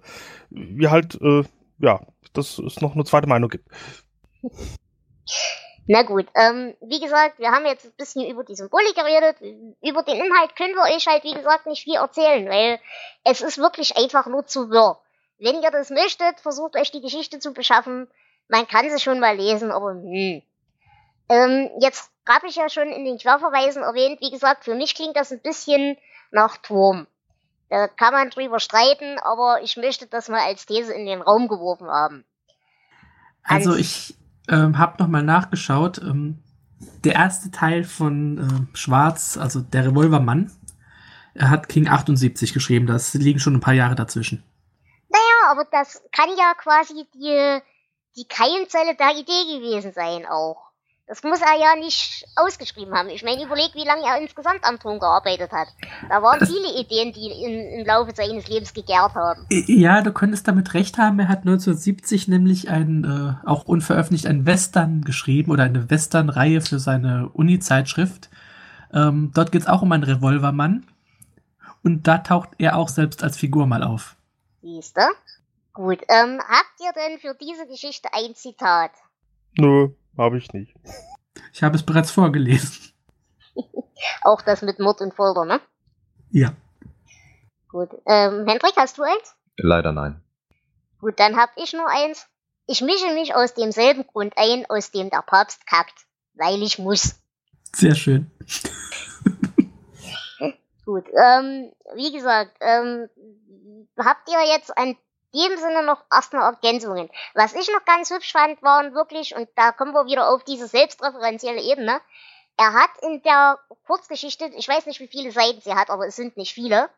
wir 0.50 0.90
halt, 0.90 1.20
äh, 1.22 1.44
ja, 1.80 2.00
dass 2.34 2.58
es 2.60 2.82
noch 2.82 2.96
eine 2.96 3.04
zweite 3.04 3.28
Meinung 3.28 3.50
gibt. 3.50 3.68
Na 5.86 6.04
gut, 6.04 6.28
ähm, 6.36 6.76
wie 6.82 7.00
gesagt, 7.00 7.40
wir 7.40 7.52
haben 7.52 7.66
jetzt 7.66 7.86
ein 7.86 7.92
bisschen 7.98 8.30
über 8.30 8.44
die 8.44 8.56
Symbole 8.56 8.94
geredet. 8.94 9.38
Über 9.82 10.04
den 10.04 10.24
Inhalt 10.24 10.56
können 10.56 10.76
wir 10.76 10.96
euch 10.96 11.08
halt, 11.08 11.24
wie 11.24 11.34
gesagt, 11.34 11.66
nicht 11.66 11.84
viel 11.84 11.96
erzählen, 11.96 12.48
weil 12.50 12.80
es 13.26 13.42
ist 13.42 13.58
wirklich 13.58 13.98
einfach 13.98 14.28
nur 14.28 14.46
zu 14.46 14.70
wirr. 14.70 15.00
Wenn 15.40 15.62
ihr 15.62 15.72
das 15.72 15.90
möchtet, 15.90 16.40
versucht 16.40 16.78
euch 16.78 16.92
die 16.92 17.02
Geschichte 17.02 17.40
zu 17.40 17.52
beschaffen. 17.52 18.08
Man 18.48 18.68
kann 18.68 18.90
sie 18.90 19.00
schon 19.00 19.20
mal 19.20 19.36
lesen, 19.36 19.72
aber 19.72 19.92
hm. 19.92 20.42
Ähm, 21.30 21.70
jetzt 21.80 22.12
habe 22.28 22.48
ich 22.48 22.56
ja 22.56 22.70
schon 22.70 22.90
in 22.90 23.06
den 23.06 23.18
Querverweisen 23.18 23.84
erwähnt, 23.84 24.22
wie 24.22 24.32
gesagt, 24.32 24.66
für 24.66 24.76
mich 24.76 24.96
klingt 24.96 25.16
das 25.16 25.32
ein 25.32 25.42
bisschen 25.42 25.98
nach 26.32 26.58
Turm. 26.58 27.08
Da 27.70 27.88
kann 27.88 28.14
man 28.14 28.30
drüber 28.30 28.60
streiten, 28.60 29.18
aber 29.20 29.62
ich 29.64 29.78
möchte 29.78 30.06
das 30.06 30.30
mal 30.30 30.42
als 30.42 30.66
These 30.66 30.94
in 30.94 31.06
den 31.06 31.22
Raum 31.22 31.48
geworfen 31.48 31.90
haben. 31.90 32.26
Also 33.44 33.76
ich, 33.76 34.16
ähm, 34.50 34.78
habe 34.78 35.02
nochmal 35.02 35.24
nachgeschaut. 35.24 36.00
Ähm, 36.00 36.40
der 37.04 37.14
erste 37.14 37.52
Teil 37.52 37.84
von 37.84 38.38
äh, 38.38 38.78
Schwarz, 38.78 39.38
also 39.38 39.62
der 39.62 39.88
Revolvermann, 39.88 40.52
er 41.34 41.50
hat 41.50 41.70
King 41.70 41.88
78 41.88 42.54
geschrieben. 42.54 42.88
Das 42.88 43.14
liegen 43.14 43.40
schon 43.40 43.56
ein 43.56 43.62
paar 43.62 43.74
Jahre 43.74 43.96
dazwischen. 43.96 44.44
Naja, 45.10 45.52
aber 45.52 45.66
das 45.72 46.02
kann 46.12 46.30
ja 46.38 46.54
quasi 46.58 47.06
die, 47.14 47.60
die 48.16 48.28
Keimzelle 48.28 48.96
der 48.96 49.12
Idee 49.12 49.58
gewesen 49.58 49.92
sein 49.92 50.26
auch. 50.26 50.73
Das 51.06 51.22
muss 51.22 51.42
er 51.42 51.60
ja 51.60 51.76
nicht 51.76 52.26
ausgeschrieben 52.38 52.94
haben. 52.94 53.10
Ich 53.10 53.24
meine, 53.24 53.44
überleg, 53.44 53.72
wie 53.76 53.86
lange 53.86 54.04
er 54.04 54.22
insgesamt 54.22 54.64
am 54.64 54.80
Ton 54.80 55.00
gearbeitet 55.00 55.52
hat. 55.52 55.68
Da 56.08 56.22
waren 56.22 56.40
das 56.40 56.50
viele 56.50 56.80
Ideen, 56.80 57.12
die 57.12 57.28
in, 57.28 57.80
im 57.80 57.86
Laufe 57.86 58.14
seines 58.16 58.48
Lebens 58.48 58.74
gegärt 58.74 59.14
haben. 59.14 59.46
Ja, 59.50 60.02
du 60.02 60.14
könntest 60.14 60.48
damit 60.48 60.74
recht 60.74 60.98
haben. 60.98 61.20
Er 61.20 61.28
hat 61.28 61.40
1970 61.40 62.30
nämlich 62.30 62.70
ein, 62.70 63.04
äh, 63.04 63.48
auch 63.48 63.66
unveröffentlicht, 63.66 64.28
ein 64.28 64.46
Western 64.46 65.02
geschrieben 65.02 65.52
oder 65.52 65.64
eine 65.64 65.90
Western-Reihe 65.90 66.62
für 66.62 66.80
seine 66.80 67.30
Uni-Zeitschrift. 67.34 68.30
Ähm, 68.94 69.32
dort 69.34 69.52
geht 69.52 69.64
es 69.64 69.68
auch 69.68 69.82
um 69.82 69.92
einen 69.92 70.04
Revolvermann. 70.04 70.86
Und 71.84 72.08
da 72.08 72.20
taucht 72.20 72.52
er 72.60 72.78
auch 72.78 72.88
selbst 72.88 73.24
als 73.24 73.36
Figur 73.36 73.68
mal 73.68 73.84
auf. 73.84 74.16
Siehst 74.62 74.96
du? 74.96 75.02
Gut, 75.74 76.00
ähm, 76.08 76.40
habt 76.40 76.80
ihr 76.80 76.94
denn 76.94 77.20
für 77.20 77.36
diese 77.36 77.68
Geschichte 77.68 78.08
ein 78.14 78.36
Zitat? 78.36 78.92
Nö. 79.58 79.90
Habe 80.18 80.38
ich 80.38 80.54
nicht. 80.54 80.76
Ich 81.52 81.64
habe 81.64 81.76
es 81.76 81.84
bereits 81.84 82.12
vorgelesen. 82.12 82.94
Auch 84.22 84.42
das 84.42 84.62
mit 84.62 84.80
Mord 84.80 85.02
und 85.02 85.14
Folter, 85.14 85.46
ne? 85.46 85.60
Ja. 86.30 86.54
Gut. 87.70 87.90
Ähm, 88.06 88.46
Hendrik, 88.48 88.74
hast 88.78 88.98
du 88.98 89.04
eins? 89.04 89.36
Leider 89.58 89.92
nein. 89.92 90.22
Gut, 91.00 91.20
dann 91.20 91.36
hab 91.38 91.50
ich 91.58 91.74
nur 91.74 91.88
eins. 91.90 92.28
Ich 92.66 92.82
mische 92.82 93.14
mich 93.14 93.36
aus 93.36 93.54
demselben 93.54 94.08
Grund 94.08 94.34
ein, 94.38 94.66
aus 94.70 94.92
dem 94.92 95.10
der 95.10 95.22
Papst 95.22 95.66
kackt. 95.68 96.06
Weil 96.36 96.62
ich 96.64 96.80
muss. 96.80 97.16
Sehr 97.76 97.96
schön. 97.96 98.32
Gut, 100.86 101.06
ähm, 101.08 101.72
wie 101.96 102.12
gesagt, 102.12 102.58
ähm, 102.60 103.08
habt 103.98 104.30
ihr 104.30 104.54
jetzt 104.54 104.78
ein 104.78 104.98
dem 105.34 105.58
Sinne 105.58 105.84
noch 105.84 106.04
erstmal 106.12 106.54
Ergänzungen. 106.54 107.10
Was 107.34 107.54
ich 107.54 107.70
noch 107.72 107.86
ganz 107.86 108.12
hübsch 108.12 108.32
fand, 108.32 108.62
waren 108.62 108.94
wirklich, 108.94 109.36
und 109.36 109.50
da 109.56 109.72
kommen 109.72 109.94
wir 109.94 110.06
wieder 110.06 110.30
auf 110.30 110.44
diese 110.44 110.68
selbstreferenzielle 110.68 111.62
Ebene, 111.62 112.00
er 112.58 112.74
hat 112.74 112.92
in 113.02 113.22
der 113.24 113.58
Kurzgeschichte, 113.88 114.46
ich 114.56 114.68
weiß 114.68 114.86
nicht, 114.86 115.00
wie 115.00 115.08
viele 115.08 115.32
Seiten 115.32 115.60
sie 115.62 115.74
hat, 115.74 115.90
aber 115.90 116.08
es 116.08 116.16
sind 116.16 116.38
nicht 116.38 116.54
viele, 116.54 116.90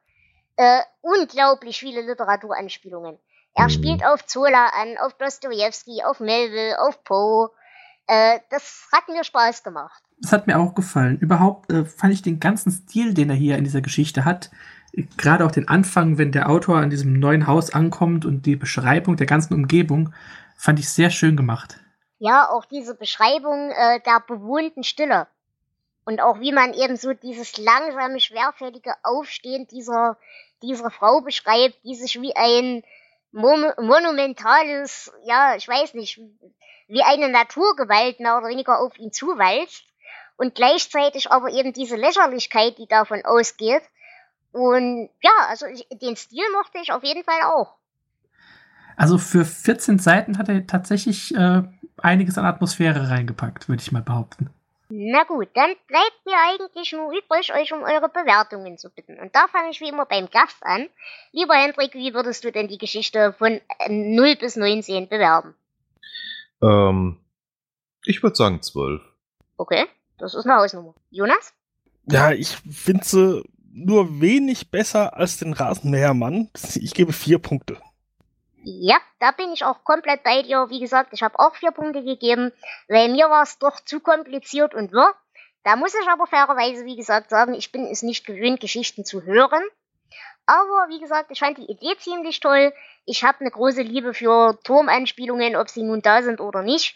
äh, 0.58 0.82
unglaublich 1.02 1.80
viele 1.80 2.02
Literaturanspielungen. 2.02 3.18
Er 3.54 3.70
spielt 3.70 4.06
auf 4.06 4.26
Zola 4.26 4.68
an, 4.68 4.98
auf 4.98 5.14
Dostoevsky, 5.14 6.04
auf 6.04 6.20
Melville, 6.20 6.78
auf 6.78 7.04
Poe. 7.06 7.52
Äh, 8.06 8.40
das 8.50 8.88
hat 8.92 9.08
mir 9.08 9.24
Spaß 9.24 9.64
gemacht. 9.64 10.04
Das 10.20 10.34
hat 10.34 10.46
mir 10.46 10.60
auch 10.60 10.76
gefallen. 10.76 11.18
Überhaupt 11.20 11.72
äh, 11.72 11.86
fand 11.86 12.14
ich 12.14 12.22
den 12.22 12.42
ganzen 12.42 12.72
Stil, 12.72 13.14
den 13.14 13.30
er 13.30 13.36
hier 13.36 13.58
in 13.58 13.64
dieser 13.64 13.82
Geschichte 13.82 14.26
hat, 14.26 14.52
gerade 15.18 15.46
auch 15.46 15.52
den 15.52 15.68
Anfang, 15.68 16.18
wenn 16.18 16.32
der 16.32 16.50
Autor 16.50 16.78
an 16.78 16.90
diesem 16.90 17.20
neuen 17.20 17.48
Haus 17.48 17.74
ankommt 17.74 18.26
und 18.26 18.46
die 18.46 18.56
Beschreibung 18.56 19.18
der 19.18 19.28
ganzen 19.28 19.54
Umgebung, 19.54 20.14
fand 20.58 20.80
ich 20.80 20.90
sehr 20.90 21.10
schön 21.10 21.36
gemacht. 21.36 21.78
Ja, 22.20 22.50
auch 22.50 22.66
diese 22.66 22.96
Beschreibung 22.96 23.72
äh, 23.72 24.00
der 24.06 24.22
bewohnten 24.26 24.84
Stille. 24.84 25.28
Und 26.06 26.22
auch 26.22 26.40
wie 26.40 26.52
man 26.52 26.74
eben 26.74 26.96
so 26.98 27.14
dieses 27.14 27.58
langsame, 27.58 28.20
schwerfällige 28.20 28.94
Aufstehen 29.04 29.68
dieser, 29.68 30.18
dieser 30.62 30.92
Frau 30.92 31.22
beschreibt, 31.22 31.84
die 31.84 31.96
sich 31.96 32.22
wie 32.22 32.36
ein 32.36 32.84
mon 33.32 33.66
monumentales, 33.78 35.12
ja, 35.26 35.56
ich 35.56 35.68
weiß 35.68 35.94
nicht, 35.96 36.22
wie 36.88 37.04
eine 37.04 37.30
Naturgewalt 37.30 38.20
mehr 38.20 38.38
oder 38.38 38.48
weniger 38.48 38.80
auf 38.80 38.98
ihn 38.98 39.12
zuwalzt 39.12 39.84
und 40.38 40.56
gleichzeitig 40.56 41.32
aber 41.32 41.50
eben 41.50 41.74
diese 41.74 41.96
Lächerlichkeit, 41.96 42.78
die 42.78 42.88
davon 42.88 43.26
ausgeht. 43.26 43.82
Und 44.56 45.10
ja, 45.22 45.32
also 45.50 45.66
ich, 45.66 45.86
den 46.02 46.16
Stil 46.16 46.46
mochte 46.54 46.78
ich 46.82 46.94
auf 46.94 47.04
jeden 47.04 47.26
Fall 47.26 47.42
auch. 47.44 47.76
Also 48.96 49.18
für 49.18 49.44
14 49.44 50.00
Seiten 50.00 50.38
hat 50.38 50.48
er 50.48 50.66
tatsächlich 50.66 51.36
äh, 51.36 51.64
einiges 51.98 52.38
an 52.38 52.46
Atmosphäre 52.46 53.10
reingepackt, 53.10 53.68
würde 53.68 53.82
ich 53.82 53.92
mal 53.92 54.02
behaupten. 54.02 54.50
Na 54.88 55.26
gut, 55.26 55.50
dann 55.56 55.72
bleibt 55.88 56.26
mir 56.26 56.38
eigentlich 56.48 56.94
nur 56.94 57.12
übrig, 57.12 57.54
euch 57.54 57.74
um 57.74 57.84
eure 57.84 58.08
Bewertungen 58.08 58.78
zu 58.78 58.90
bitten. 58.90 59.20
Und 59.20 59.36
da 59.36 59.50
fange 59.50 59.72
ich 59.72 59.82
wie 59.82 59.90
immer 59.90 60.06
beim 60.06 60.30
Gast 60.30 60.56
an. 60.62 60.88
Lieber 61.34 61.56
Hendrik, 61.56 61.94
wie 61.94 62.14
würdest 62.14 62.46
du 62.46 62.52
denn 62.54 62.70
die 62.70 62.78
Geschichte 62.78 63.34
von 63.34 63.60
0 63.90 64.38
bis 64.38 64.56
19 64.56 65.10
bewerben? 65.10 65.54
Ähm, 66.62 67.20
ich 68.06 68.24
würde 68.24 68.38
sagen 68.38 68.62
12. 68.62 69.02
Okay, 69.58 69.86
das 70.18 70.34
ist 70.34 70.46
eine 70.46 70.56
Hausnummer. 70.56 70.94
Jonas? 71.10 71.54
Ja, 72.06 72.32
ich 72.32 72.56
finde 72.72 73.04
sie 73.04 73.44
nur 73.76 74.22
wenig 74.22 74.72
besser 74.72 75.18
als 75.18 75.38
den 75.38 75.54
Rasenmähermann. 75.54 76.50
Ich 76.76 76.94
gebe 76.94 77.12
vier 77.12 77.40
Punkte. 77.40 77.78
Ja, 78.64 78.98
da 79.20 79.32
bin 79.32 79.52
ich 79.52 79.64
auch 79.64 79.84
komplett 79.84 80.24
bei 80.24 80.42
dir. 80.42 80.70
Wie 80.70 80.80
gesagt, 80.80 81.10
ich 81.12 81.22
habe 81.22 81.38
auch 81.38 81.56
vier 81.56 81.72
Punkte 81.72 82.04
gegeben, 82.04 82.52
weil 82.88 83.10
mir 83.10 83.30
war 83.30 83.44
es 83.44 83.60
doch 83.60 83.80
zu 83.84 84.00
kompliziert 84.00 84.74
und 84.74 84.92
wirr. 84.92 85.14
Da 85.64 85.76
muss 85.76 85.94
ich 85.94 86.08
aber 86.08 86.26
fairerweise, 86.26 86.86
wie 86.86 86.96
gesagt, 86.96 87.30
sagen, 87.30 87.54
ich 87.54 87.72
bin 87.72 87.86
es 87.86 88.02
nicht 88.02 88.26
gewöhnt, 88.26 88.60
Geschichten 88.60 89.04
zu 89.04 89.24
hören. 89.24 89.64
Aber 90.46 90.88
wie 90.90 91.00
gesagt, 91.00 91.32
ich 91.32 91.40
fand 91.40 91.58
die 91.58 91.70
Idee 91.70 91.96
ziemlich 92.00 92.40
toll. 92.40 92.72
Ich 93.06 93.24
habe 93.24 93.42
eine 93.42 93.52
große 93.52 93.82
Liebe 93.82 94.14
für 94.14 94.58
Turmanspielungen, 94.64 95.56
ob 95.56 95.70
sie 95.70 95.84
nun 95.84 96.02
da 96.02 96.22
sind 96.22 96.40
oder 96.40 96.62
nicht. 96.62 96.96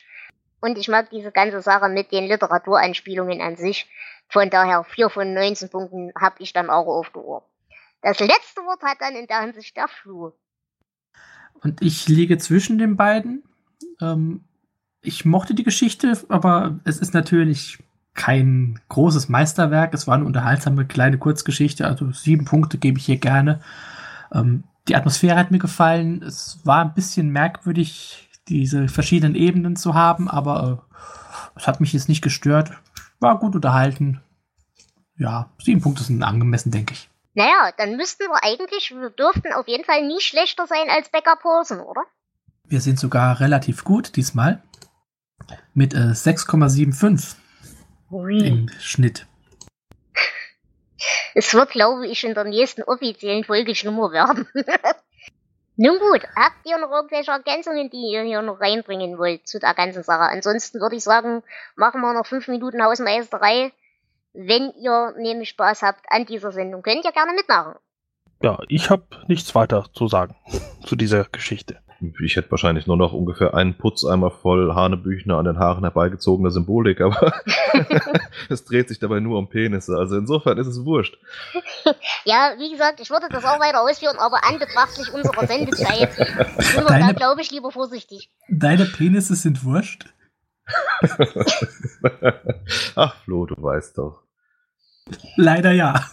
Und 0.61 0.77
ich 0.77 0.87
mag 0.87 1.09
diese 1.09 1.31
ganze 1.31 1.61
Sache 1.61 1.89
mit 1.89 2.11
den 2.11 2.25
Literaturanspielungen 2.25 3.41
an 3.41 3.55
sich. 3.55 3.87
Von 4.29 4.49
daher 4.49 4.83
4 4.83 5.09
von 5.09 5.33
19 5.33 5.69
Punkten 5.69 6.11
habe 6.19 6.35
ich 6.39 6.53
dann 6.53 6.69
auch 6.69 6.85
auf 6.85 7.09
der 7.11 7.23
Uhr. 7.23 7.43
Das 8.01 8.19
letzte 8.19 8.61
Wort 8.61 8.81
hat 8.83 8.97
dann 9.01 9.15
in 9.15 9.27
der 9.27 9.41
Hinsicht 9.41 9.75
der 9.75 9.87
Flu. 9.87 10.31
Und 11.61 11.81
ich 11.81 12.07
liege 12.07 12.37
zwischen 12.37 12.77
den 12.77 12.95
beiden. 12.95 13.43
Ähm, 13.99 14.45
ich 15.01 15.25
mochte 15.25 15.53
die 15.53 15.63
Geschichte, 15.63 16.17
aber 16.29 16.79
es 16.85 16.99
ist 16.99 17.13
natürlich 17.13 17.79
kein 18.13 18.79
großes 18.89 19.29
Meisterwerk. 19.29 19.93
Es 19.93 20.07
war 20.07 20.15
eine 20.15 20.25
unterhaltsame 20.25 20.85
kleine 20.85 21.17
Kurzgeschichte. 21.17 21.87
Also 21.87 22.11
sieben 22.11 22.45
Punkte 22.45 22.77
gebe 22.77 22.99
ich 22.99 23.05
hier 23.05 23.17
gerne. 23.17 23.61
Ähm, 24.31 24.63
die 24.87 24.95
Atmosphäre 24.95 25.37
hat 25.37 25.51
mir 25.51 25.59
gefallen. 25.59 26.21
Es 26.21 26.59
war 26.63 26.83
ein 26.83 26.93
bisschen 26.93 27.29
merkwürdig, 27.29 28.29
diese 28.47 28.87
verschiedenen 28.87 29.35
Ebenen 29.35 29.75
zu 29.75 29.93
haben, 29.93 30.29
aber 30.29 30.85
äh, 30.95 31.59
es 31.59 31.67
hat 31.67 31.81
mich 31.81 31.93
jetzt 31.93 32.09
nicht 32.09 32.21
gestört. 32.21 32.71
War 33.19 33.39
gut 33.39 33.55
unterhalten. 33.55 34.21
Ja, 35.17 35.49
sieben 35.61 35.81
Punkte 35.81 36.03
sind 36.03 36.23
angemessen, 36.23 36.71
denke 36.71 36.93
ich. 36.93 37.09
Naja, 37.33 37.71
dann 37.77 37.95
müssten 37.95 38.23
wir 38.23 38.43
eigentlich, 38.43 38.91
wir 38.91 39.09
dürften 39.09 39.53
auf 39.53 39.67
jeden 39.67 39.83
Fall 39.83 40.05
nie 40.05 40.19
schlechter 40.19 40.65
sein 40.67 40.89
als 40.89 41.09
Becker 41.09 41.35
Posen, 41.35 41.79
oder? 41.79 42.03
Wir 42.63 42.81
sind 42.81 42.99
sogar 42.99 43.39
relativ 43.39 43.83
gut 43.83 44.15
diesmal. 44.15 44.63
Mit 45.73 45.93
äh, 45.93 46.11
6,75 46.13 47.35
im 48.11 48.69
Schnitt. 48.79 49.25
Es 51.33 51.53
wird, 51.53 51.69
glaube 51.69 52.07
ich, 52.07 52.25
in 52.25 52.33
der 52.33 52.43
nächsten 52.43 52.83
offiziellen 52.83 53.45
Folge 53.45 53.73
schlimmer 53.73 54.11
werden. 54.11 54.47
Nun 55.81 55.97
gut, 55.97 56.21
habt 56.35 56.65
ihr 56.65 56.77
noch 56.77 56.91
irgendwelche 56.91 57.31
Ergänzungen, 57.31 57.89
die 57.89 58.11
ihr 58.11 58.23
hier 58.23 58.41
noch 58.41 58.59
reinbringen 58.59 59.17
wollt 59.17 59.47
zu 59.47 59.59
der 59.59 59.73
ganzen 59.73 60.03
Sache? 60.03 60.29
Ansonsten 60.29 60.79
würde 60.81 60.97
ich 60.97 61.03
sagen, 61.03 61.41
machen 61.75 62.01
wir 62.01 62.13
noch 62.13 62.25
fünf 62.25 62.47
Minuten 62.47 62.83
Hausmeisterei 62.83 63.71
wenn 64.33 64.71
ihr 64.79 65.13
nämlich 65.17 65.49
Spaß 65.49 65.81
habt 65.81 66.05
an 66.09 66.25
dieser 66.25 66.51
Sendung, 66.51 66.81
könnt 66.81 67.03
ihr 67.03 67.11
gerne 67.11 67.33
mitmachen. 67.33 67.75
Ja, 68.41 68.59
ich 68.69 68.89
habe 68.89 69.03
nichts 69.27 69.53
weiter 69.55 69.87
zu 69.93 70.07
sagen 70.07 70.35
zu 70.85 70.95
dieser 70.95 71.25
Geschichte. 71.25 71.81
Ich 72.21 72.35
hätte 72.37 72.49
wahrscheinlich 72.51 72.87
nur 72.87 72.95
noch 72.95 73.11
ungefähr 73.11 73.53
einen 73.53 73.77
Putzeimer 73.77 74.31
voll 74.31 74.73
Hanebüchner 74.73 75.37
an 75.37 75.45
den 75.45 75.59
Haaren 75.59 75.83
herbeigezogener 75.83 76.49
Symbolik, 76.49 77.01
aber 77.01 77.33
es 78.49 78.63
dreht 78.63 78.87
sich 78.87 78.99
dabei 78.99 79.19
nur 79.19 79.37
um 79.37 79.49
Penisse. 79.49 79.97
Also 79.97 80.17
insofern 80.17 80.57
ist 80.57 80.67
es 80.67 80.85
wurscht. 80.85 81.17
ja, 82.23 82.53
wie 82.57 82.71
gesagt, 82.71 83.01
ich 83.01 83.09
würde 83.09 83.27
das 83.29 83.43
auch 83.43 83.59
weiter 83.59 83.81
ausführen, 83.81 84.15
aber 84.17 84.45
anbetrachtlich 84.45 85.13
unserer 85.13 85.45
Sendezeit 85.45 86.13
sind 86.13 86.89
wir 86.89 86.99
da, 86.99 87.11
glaube 87.11 87.41
ich, 87.41 87.51
lieber 87.51 87.71
vorsichtig. 87.71 88.29
Deine 88.49 88.85
Penisse 88.85 89.35
sind 89.35 89.65
wurscht? 89.65 90.05
Ach, 92.95 93.15
Flo, 93.23 93.45
du 93.45 93.61
weißt 93.61 93.97
doch. 93.97 94.23
Leider 95.35 95.71
ja. 95.71 96.05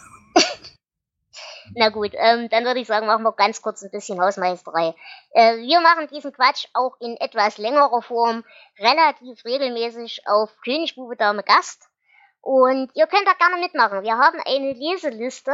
Na 1.75 1.89
gut, 1.89 2.11
ähm, 2.13 2.49
dann 2.49 2.65
würde 2.65 2.79
ich 2.79 2.87
sagen, 2.87 3.07
machen 3.07 3.23
wir 3.23 3.31
ganz 3.33 3.61
kurz 3.61 3.81
ein 3.81 3.91
bisschen 3.91 4.21
Hausmeisterei. 4.21 4.95
Äh, 5.31 5.57
wir 5.57 5.79
machen 5.81 6.07
diesen 6.07 6.31
Quatsch 6.31 6.67
auch 6.73 6.95
in 6.99 7.17
etwas 7.17 7.57
längerer 7.57 8.01
Form, 8.01 8.43
relativ 8.79 9.43
regelmäßig 9.45 10.21
auf 10.25 10.49
Königbube 10.63 11.15
Dame 11.15 11.43
Gast. 11.43 11.87
Und 12.41 12.91
ihr 12.95 13.07
könnt 13.07 13.27
da 13.27 13.33
gerne 13.33 13.61
mitmachen. 13.61 14.03
Wir 14.03 14.17
haben 14.17 14.39
eine 14.45 14.73
Leseliste 14.73 15.51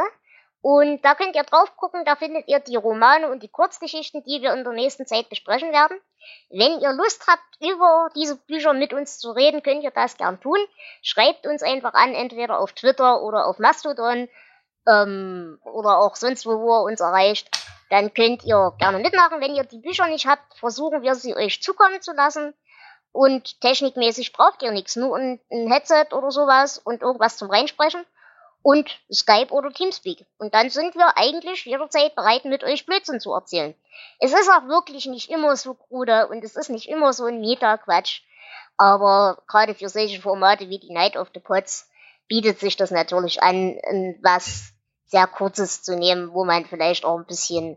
und 0.60 1.04
da 1.04 1.14
könnt 1.14 1.36
ihr 1.36 1.42
drauf 1.42 1.76
gucken, 1.76 2.04
da 2.06 2.16
findet 2.16 2.48
ihr 2.48 2.58
die 2.60 2.76
Romane 2.76 3.28
und 3.28 3.42
die 3.42 3.48
Kurzgeschichten, 3.48 4.22
die 4.24 4.40
wir 4.40 4.54
in 4.54 4.64
der 4.64 4.72
nächsten 4.72 5.06
Zeit 5.06 5.28
besprechen 5.28 5.72
werden. 5.72 6.00
Wenn 6.48 6.80
ihr 6.80 6.92
Lust 6.92 7.26
habt, 7.26 7.42
über 7.60 8.08
diese 8.14 8.36
Bücher 8.36 8.72
mit 8.72 8.94
uns 8.94 9.18
zu 9.18 9.32
reden, 9.32 9.62
könnt 9.62 9.82
ihr 9.82 9.90
das 9.90 10.16
gern 10.16 10.40
tun. 10.40 10.58
Schreibt 11.02 11.46
uns 11.46 11.62
einfach 11.62 11.92
an, 11.92 12.14
entweder 12.14 12.60
auf 12.60 12.72
Twitter 12.72 13.22
oder 13.22 13.46
auf 13.46 13.58
Mastodon 13.58 14.28
ähm, 14.88 15.58
oder 15.64 15.98
auch 15.98 16.16
sonst 16.16 16.46
wo, 16.46 16.60
wo 16.60 16.78
ihr 16.78 16.90
uns 16.90 17.00
erreicht. 17.00 17.50
Dann 17.90 18.12
könnt 18.14 18.44
ihr 18.44 18.72
gerne 18.78 18.98
mitmachen. 18.98 19.40
Wenn 19.40 19.54
ihr 19.54 19.64
die 19.64 19.78
Bücher 19.78 20.08
nicht 20.08 20.26
habt, 20.26 20.56
versuchen 20.58 21.02
wir 21.02 21.14
sie 21.14 21.36
euch 21.36 21.62
zukommen 21.62 22.00
zu 22.00 22.12
lassen. 22.12 22.54
Und 23.12 23.60
technikmäßig 23.60 24.32
braucht 24.32 24.62
ihr 24.62 24.72
nichts, 24.72 24.96
nur 24.96 25.16
ein, 25.16 25.40
ein 25.50 25.70
Headset 25.70 26.06
oder 26.12 26.32
sowas 26.32 26.78
und 26.78 27.02
irgendwas 27.02 27.36
zum 27.36 27.48
Reinsprechen 27.48 28.04
und 28.64 28.90
Skype 29.12 29.52
oder 29.52 29.72
Teamspeak. 29.72 30.26
Und 30.38 30.54
dann 30.54 30.70
sind 30.70 30.96
wir 30.96 31.16
eigentlich 31.16 31.64
jederzeit 31.64 32.16
bereit, 32.16 32.44
mit 32.44 32.64
euch 32.64 32.86
Blödsinn 32.86 33.20
zu 33.20 33.32
erzählen. 33.32 33.74
Es 34.18 34.32
ist 34.32 34.50
auch 34.50 34.66
wirklich 34.66 35.06
nicht 35.06 35.30
immer 35.30 35.54
so 35.54 35.74
krude 35.74 36.26
und 36.28 36.42
es 36.42 36.56
ist 36.56 36.70
nicht 36.70 36.88
immer 36.88 37.12
so 37.12 37.26
ein 37.26 37.40
Meta-Quatsch. 37.40 38.22
Aber 38.76 39.42
gerade 39.46 39.74
für 39.74 39.88
solche 39.88 40.20
Formate 40.20 40.68
wie 40.68 40.80
die 40.80 40.92
Night 40.92 41.16
of 41.16 41.28
the 41.34 41.40
Pots 41.40 41.88
bietet 42.26 42.58
sich 42.58 42.76
das 42.76 42.90
natürlich 42.90 43.42
an, 43.42 43.76
was 44.22 44.73
sehr 45.14 45.26
Kurzes 45.28 45.82
zu 45.82 45.96
nehmen, 45.96 46.32
wo 46.32 46.44
man 46.44 46.64
vielleicht 46.64 47.04
auch 47.04 47.16
ein 47.16 47.24
bisschen 47.24 47.76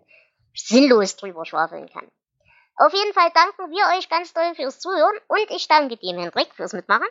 sinnlos 0.55 1.17
drüber 1.17 1.45
schwafeln 1.45 1.87
kann. 1.87 2.07
Auf 2.75 2.91
jeden 2.93 3.13
Fall 3.13 3.29
danken 3.33 3.71
wir 3.71 3.97
euch 3.97 4.09
ganz 4.09 4.33
doll 4.33 4.55
fürs 4.55 4.79
Zuhören 4.79 5.15
und 5.27 5.55
ich 5.55 5.67
danke 5.67 5.97
dem 5.97 6.17
Hendrik 6.17 6.47
fürs 6.55 6.73
Mitmachen. 6.73 7.07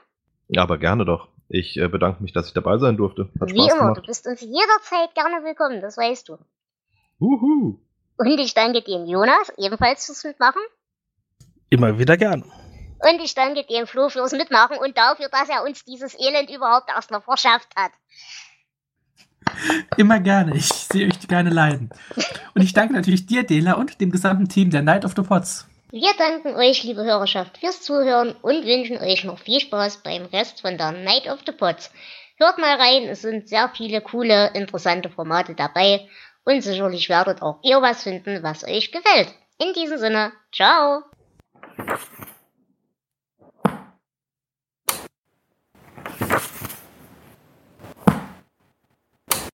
Ja, 0.48 0.62
aber 0.62 0.78
gerne 0.78 1.04
doch. 1.04 1.28
Ich 1.48 1.76
äh, 1.76 1.86
bedanke 1.86 2.24
mich, 2.24 2.32
dass 2.32 2.48
ich 2.48 2.54
dabei 2.54 2.78
sein 2.78 2.96
durfte. 2.96 3.30
Hat 3.40 3.50
Wie 3.50 3.58
immer, 3.58 3.78
gemacht. 3.78 3.98
du 3.98 4.02
bist 4.02 4.26
uns 4.26 4.40
jederzeit 4.40 5.14
gerne 5.14 5.44
willkommen, 5.44 5.80
das 5.80 5.96
weißt 5.96 6.28
du. 6.28 6.38
Uhu. 7.20 7.78
Und 8.18 8.26
ich 8.26 8.54
danke 8.54 8.82
dem 8.82 9.06
Jonas 9.06 9.52
ebenfalls 9.56 10.06
fürs 10.06 10.24
Mitmachen. 10.24 10.62
Immer 11.70 12.00
wieder 12.00 12.16
gern. 12.16 12.42
Und 12.42 13.20
ich 13.22 13.34
danke 13.34 13.64
dem 13.64 13.86
Flo 13.86 14.08
fürs 14.08 14.32
Mitmachen 14.32 14.78
und 14.78 14.96
dafür, 14.96 15.28
dass 15.28 15.48
er 15.48 15.62
uns 15.62 15.84
dieses 15.84 16.18
Elend 16.18 16.50
überhaupt 16.50 16.88
erstmal 16.88 17.20
verschafft 17.20 17.68
hat. 17.76 17.92
Immer 19.96 20.20
gerne. 20.20 20.56
Ich 20.56 20.66
sehe 20.66 21.06
euch 21.06 21.26
gerne 21.28 21.50
leiden. 21.50 21.90
Und 22.54 22.62
ich 22.62 22.72
danke 22.72 22.94
natürlich 22.94 23.26
dir, 23.26 23.44
Dela, 23.44 23.74
und 23.74 24.00
dem 24.00 24.11
gesamten 24.11 24.48
Team 24.48 24.70
der 24.70 24.82
Night 24.82 25.04
of 25.04 25.14
the 25.16 25.22
Pots. 25.22 25.66
Wir 25.90 26.12
danken 26.18 26.54
euch, 26.56 26.82
liebe 26.82 27.04
Hörerschaft, 27.04 27.59
fürs 27.59 27.82
Zuhören 27.82 28.35
und 28.42 28.66
wünschen 28.66 28.98
euch 28.98 29.24
noch 29.24 29.38
viel 29.38 29.61
Spaß 29.61 30.02
beim 30.02 30.26
Rest 30.26 30.61
von 30.61 30.76
der 30.76 30.92
Night 30.92 31.28
of 31.28 31.40
the 31.46 31.52
Pots. 31.52 31.90
Hört 32.38 32.59
mal 32.59 32.76
rein, 32.76 33.04
es 33.04 33.22
sind 33.22 33.48
sehr 33.48 33.70
viele 33.74 34.00
coole, 34.02 34.50
interessante 34.52 35.09
Formate 35.09 35.54
dabei 35.54 36.06
und 36.44 36.62
sicherlich 36.62 37.09
werdet 37.09 37.40
auch 37.40 37.61
ihr 37.62 37.80
was 37.80 38.02
finden, 38.02 38.42
was 38.42 38.64
euch 38.64 38.92
gefällt. 38.92 39.32
In 39.59 39.72
diesem 39.72 39.98
Sinne, 39.98 40.32
ciao! 40.52 41.02